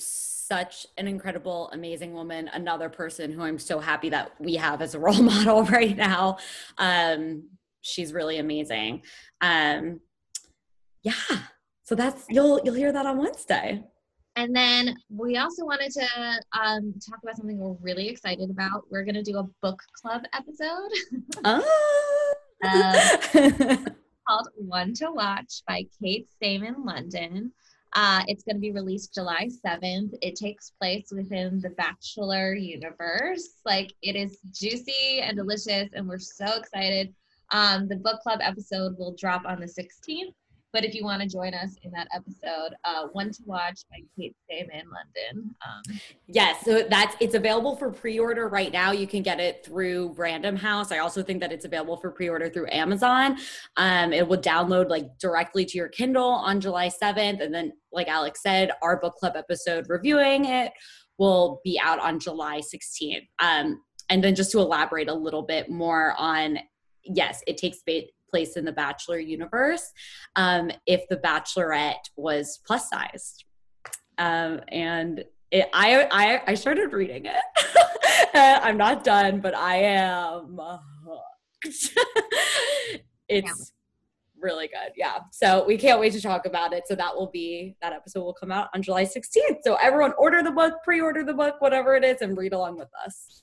such 0.53 0.87
an 0.99 1.09
incredible 1.09 1.71
amazing 1.73 2.12
woman 2.12 2.47
another 2.53 2.91
person 2.91 3.33
who 3.33 3.41
i'm 3.41 3.59
so 3.59 3.81
happy 3.81 4.11
that 4.11 4.33
we 4.38 4.55
have 4.55 4.83
as 4.83 4.95
a 4.95 4.99
role 4.99 5.23
model 5.33 5.65
right 5.65 5.97
now 5.97 6.37
um 6.77 7.43
she's 7.81 8.12
really 8.12 8.37
amazing 8.37 9.01
um 9.41 9.99
yeah 11.03 11.15
so 11.85 11.95
that's 11.95 12.27
you'll 12.29 12.61
you'll 12.65 12.75
hear 12.75 12.93
that 12.93 13.07
on 13.07 13.17
wednesday 13.17 13.83
And 14.37 14.55
then 14.55 14.95
we 15.09 15.38
also 15.38 15.65
wanted 15.65 15.91
to 15.93 16.07
um, 16.59 16.95
talk 17.07 17.21
about 17.23 17.37
something 17.37 17.59
we're 17.59 17.77
really 17.88 18.09
excited 18.09 18.49
about. 18.51 18.85
We're 18.91 19.05
going 19.05 19.21
to 19.23 19.23
do 19.23 19.37
a 19.37 19.47
book 19.61 19.81
club 20.01 20.23
episode 20.33 20.93
oh. 21.45 21.62
called 24.27 24.49
One 24.57 24.95
to 24.95 25.11
Watch 25.12 25.53
by 25.69 25.85
Kate 26.01 26.27
Stamen 26.37 26.77
London. 26.93 27.53
Uh, 27.95 28.23
it's 28.27 28.43
going 28.43 28.57
to 28.57 28.61
be 28.61 28.73
released 28.73 29.15
July 29.15 29.49
7th. 29.65 30.15
It 30.23 30.35
takes 30.35 30.71
place 30.71 31.09
within 31.13 31.61
the 31.61 31.71
Bachelor 31.71 32.55
universe. 32.55 33.57
Like, 33.67 33.93
it 34.03 34.17
is 34.17 34.39
juicy 34.51 35.21
and 35.21 35.37
delicious, 35.37 35.91
and 35.93 36.09
we're 36.09 36.19
so 36.19 36.47
excited. 36.57 37.15
Um, 37.51 37.89
the 37.89 37.97
book 37.97 38.21
club 38.23 38.41
episode 38.43 38.97
will 38.99 39.15
drop 39.15 39.43
on 39.45 39.61
the 39.61 39.67
16th. 39.67 40.33
But 40.73 40.85
if 40.85 40.95
you 40.95 41.05
want 41.05 41.23
to 41.23 41.29
join 41.29 41.53
us 41.55 41.77
in 41.83 41.91
that 41.93 42.09
episode, 42.15 42.75
uh, 42.85 43.09
One 43.13 43.31
to 43.31 43.43
Watch 43.45 43.81
by 43.91 43.99
Kate 44.19 44.35
Stayman-London. 44.45 45.55
Um, 45.67 46.01
Yes, 46.27 46.65
so 46.65 46.83
that's 46.89 47.15
it's 47.21 47.35
available 47.35 47.77
for 47.77 47.91
pre-order 47.91 48.49
right 48.49 48.73
now. 48.73 48.91
You 48.93 49.07
can 49.07 49.23
get 49.23 49.39
it 49.39 49.65
through 49.65 50.15
Random 50.17 50.57
House. 50.57 50.91
I 50.91 50.99
also 50.99 51.23
think 51.23 51.41
that 51.41 51.53
it's 51.53 51.67
available 51.67 51.99
for 51.99 52.11
pre-order 52.11 52.49
through 52.49 52.69
Amazon. 52.71 53.37
Um, 53.77 54.13
it 54.15 54.27
will 54.27 54.39
download 54.41 54.89
like 54.89 55.07
directly 55.19 55.67
to 55.67 55.77
your 55.77 55.89
Kindle 55.89 56.31
on 56.31 56.61
July 56.61 56.89
7th, 56.89 57.43
and 57.43 57.55
then, 57.55 57.73
like 57.93 58.09
Alex 58.09 58.43
said, 58.43 58.71
our 58.83 58.99
book 58.99 59.17
club 59.17 59.35
episode 59.37 59.87
reviewing 59.89 60.47
it 60.47 60.73
will 61.19 61.61
be 61.63 61.79
out 61.83 62.01
on 62.01 62.19
July 62.19 62.61
16th. 62.61 63.29
Um, 63.39 63.83
and 64.09 64.25
then 64.25 64.35
just 64.35 64.51
to 64.53 64.59
elaborate 64.59 65.09
a 65.09 65.15
little 65.15 65.43
bit 65.43 65.71
more 65.71 66.15
on, 66.19 66.59
yes, 67.05 67.43
it 67.47 67.57
takes 67.57 67.83
place 68.33 68.57
in 68.57 68.64
the 68.64 68.73
Bachelor 68.73 69.18
universe. 69.18 69.92
Um, 70.37 70.71
if 70.87 71.07
the 71.09 71.18
Bachelorette 71.18 72.11
was 72.16 72.61
plus 72.66 72.88
sized, 72.88 73.45
um, 74.18 74.61
and 74.68 75.25
it, 75.51 75.68
I, 75.75 76.09
I 76.11 76.42
I 76.49 76.55
started 76.55 76.92
reading 76.92 77.27
it. 77.27 78.31
I'm 78.35 78.79
not 78.79 79.05
done, 79.05 79.40
but 79.40 79.55
I 79.55 79.77
am. 79.77 80.59
hooked. 80.59 81.99
it's 83.29 83.73
really 84.42 84.66
good. 84.66 84.92
Yeah. 84.97 85.18
So 85.31 85.64
we 85.66 85.79
can't 85.79 86.01
wait 86.01 86.12
to 86.14 86.21
talk 86.21 86.47
about 86.47 86.73
it. 86.73 86.85
So 86.87 86.95
that 86.97 87.14
will 87.14 87.31
be 87.31 87.77
that 87.81 87.92
episode 87.92 88.23
will 88.23 88.35
come 88.35 88.51
out 88.51 88.68
on 88.75 88.83
July 88.83 89.05
16th. 89.05 89.59
So 89.62 89.77
everyone 89.83 90.12
order 90.18 90.42
the 90.42 90.51
book, 90.51 90.75
pre-order 90.85 91.25
the 91.25 91.35
book, 91.35 91.61
whatever 91.61 91.95
it 91.95 92.05
is, 92.05 92.21
and 92.21 92.37
read 92.37 92.53
along 92.53 92.79
with 92.79 92.88
us. 93.05 93.42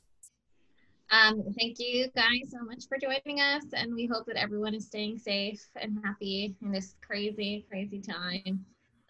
Um, 1.11 1.43
thank 1.57 1.79
you 1.79 2.07
guys 2.15 2.51
so 2.51 2.63
much 2.63 2.83
for 2.87 2.97
joining 2.99 3.41
us, 3.41 3.63
and 3.73 3.95
we 3.95 4.05
hope 4.05 4.27
that 4.27 4.35
everyone 4.35 4.75
is 4.75 4.85
staying 4.85 5.17
safe 5.17 5.67
and 5.75 5.97
happy 6.03 6.55
in 6.61 6.71
this 6.71 6.95
crazy, 7.05 7.65
crazy 7.67 7.99
time. 7.99 8.63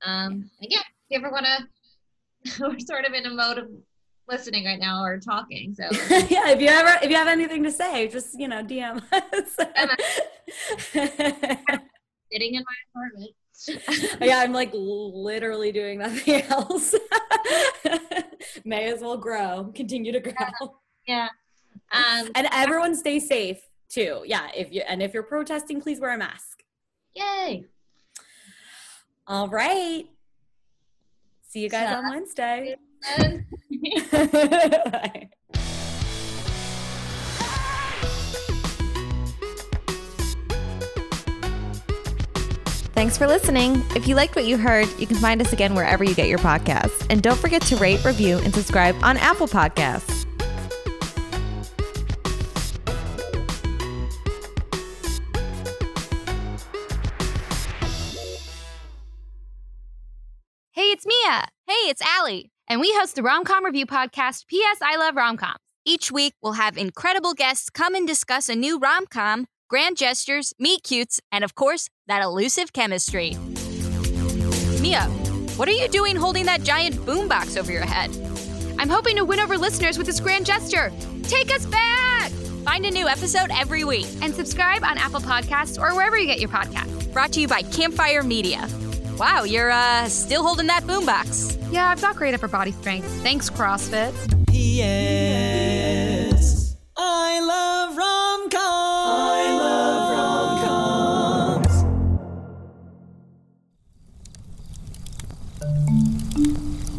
Um, 0.06 0.50
and 0.62 0.70
yeah, 0.70 0.80
if 0.80 1.10
you 1.10 1.18
ever 1.18 1.30
want 1.30 1.46
to, 1.46 2.62
we're 2.70 2.80
sort 2.80 3.04
of 3.04 3.14
in 3.14 3.26
a 3.26 3.30
mode 3.30 3.58
of 3.58 3.68
listening 4.30 4.64
right 4.64 4.80
now 4.80 5.04
or 5.04 5.20
talking. 5.20 5.76
So 5.76 5.84
yeah, 6.30 6.52
if 6.52 6.62
you 6.62 6.70
ever 6.70 7.04
if 7.04 7.10
you 7.10 7.18
have 7.18 7.28
anything 7.28 7.64
to 7.64 7.72
say, 7.72 8.08
just 8.08 8.40
you 8.40 8.48
know 8.48 8.64
DM 8.64 9.04
us. 9.12 9.58
sitting 12.32 12.56
in 12.56 12.64
my 12.64 12.76
apartment. 12.94 13.32
yeah, 14.22 14.40
I'm 14.40 14.54
like 14.54 14.70
literally 14.74 15.74
doing 15.74 16.00
nothing 16.00 16.44
else. 16.44 16.96
May 18.64 18.86
as 18.86 19.02
well 19.02 19.18
grow, 19.18 19.74
continue 19.76 20.14
to 20.14 20.22
grow. 20.22 20.34
yeah. 21.06 21.28
Um, 21.92 22.30
And 22.36 22.48
everyone 22.52 22.96
stay 22.96 23.20
safe 23.20 23.60
too. 23.90 24.24
Yeah, 24.26 24.48
if 24.56 24.72
you 24.72 24.82
and 24.88 25.02
if 25.02 25.14
you're 25.14 25.24
protesting, 25.24 25.82
please 25.82 26.00
wear 26.00 26.14
a 26.14 26.18
mask. 26.18 26.64
yay. 27.16 27.66
All 29.28 29.48
right. 29.50 30.06
See 31.48 31.60
you 31.62 31.70
guys 31.70 31.90
So- 31.90 31.96
on 31.98 32.10
Wednesday. 32.10 32.76
Bye. 34.12 35.30
Thanks 42.94 43.18
for 43.18 43.28
listening. 43.28 43.82
If 43.96 44.08
you 44.08 44.16
liked 44.16 44.36
what 44.36 44.46
you 44.46 44.58
heard, 44.58 44.88
you 45.00 45.08
can 45.08 45.16
find 45.18 45.40
us 45.40 45.54
again 45.54 45.74
wherever 45.74 46.04
you 46.04 46.14
get 46.14 46.28
your 46.28 46.40
podcasts. 46.40 47.06
And 47.10 47.22
don't 47.22 47.40
forget 47.40 47.62
to 47.64 47.78
rate, 47.78 48.04
review, 48.04 48.40
and 48.40 48.54
subscribe 48.54 48.96
on 49.02 49.16
Apple 49.18 49.48
Podcasts. 49.48 50.19
Mia. 61.24 61.48
Hey, 61.68 61.90
it's 61.90 62.02
Allie. 62.02 62.52
And 62.68 62.80
we 62.80 62.94
host 62.94 63.16
the 63.16 63.22
Romcom 63.22 63.64
Review 63.64 63.86
podcast, 63.86 64.48
P.S. 64.48 64.78
I 64.82 64.96
Love 64.96 65.16
Romcoms. 65.16 65.56
Each 65.86 66.12
week, 66.12 66.34
we'll 66.42 66.54
have 66.54 66.78
incredible 66.78 67.34
guests 67.34 67.70
come 67.70 67.96
and 67.96 68.08
discuss 68.08 68.48
a 68.48 68.56
new 68.56 68.80
romcom, 68.80 69.46
grand 69.70 69.98
gestures, 69.98 70.54
meet 70.60 70.84
cutes, 70.84 71.20
and 71.32 71.44
of 71.44 71.56
course, 71.56 71.90
that 72.08 72.22
elusive 72.22 72.74
chemistry. 72.74 73.36
Mia, 74.82 75.04
what 75.58 75.68
are 75.68 75.74
you 75.74 75.88
doing 75.88 76.16
holding 76.16 76.46
that 76.46 76.64
giant 76.64 76.96
boombox 76.96 77.58
over 77.58 77.72
your 77.72 77.86
head? 77.86 78.12
I'm 78.78 78.90
hoping 78.90 79.16
to 79.18 79.26
win 79.26 79.40
over 79.40 79.58
listeners 79.58 79.98
with 79.98 80.08
this 80.08 80.20
grand 80.20 80.46
gesture. 80.46 80.92
Take 81.24 81.54
us 81.54 81.66
back! 81.66 82.32
Find 82.64 82.86
a 82.86 82.92
new 82.92 83.08
episode 83.08 83.50
every 83.52 83.84
week 83.84 84.08
and 84.22 84.34
subscribe 84.34 84.84
on 84.84 84.98
Apple 84.98 85.22
Podcasts 85.22 85.82
or 85.82 85.96
wherever 85.96 86.18
you 86.18 86.28
get 86.28 86.40
your 86.40 86.50
podcasts. 86.50 87.12
Brought 87.12 87.34
to 87.34 87.42
you 87.42 87.48
by 87.48 87.64
Campfire 87.64 88.22
Media. 88.24 88.68
Wow, 89.20 89.44
you're 89.44 89.70
uh 89.70 90.08
still 90.08 90.44
holding 90.44 90.68
that 90.68 90.84
boombox. 90.84 91.58
Yeah, 91.74 91.90
I've 91.90 92.00
got 92.02 92.16
great 92.16 92.34
upper 92.34 92.48
body 92.48 92.72
strength. 92.72 93.06
Thanks, 93.22 93.50
CrossFit. 93.50 94.14
Yes, 94.50 95.58
I 96.96 97.42
love 97.42 97.98
rom-coms. 97.98 98.56
I 98.56 99.58
love 99.60 101.60
rom-coms. 101.60 101.84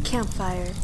Campfire. 0.06 0.74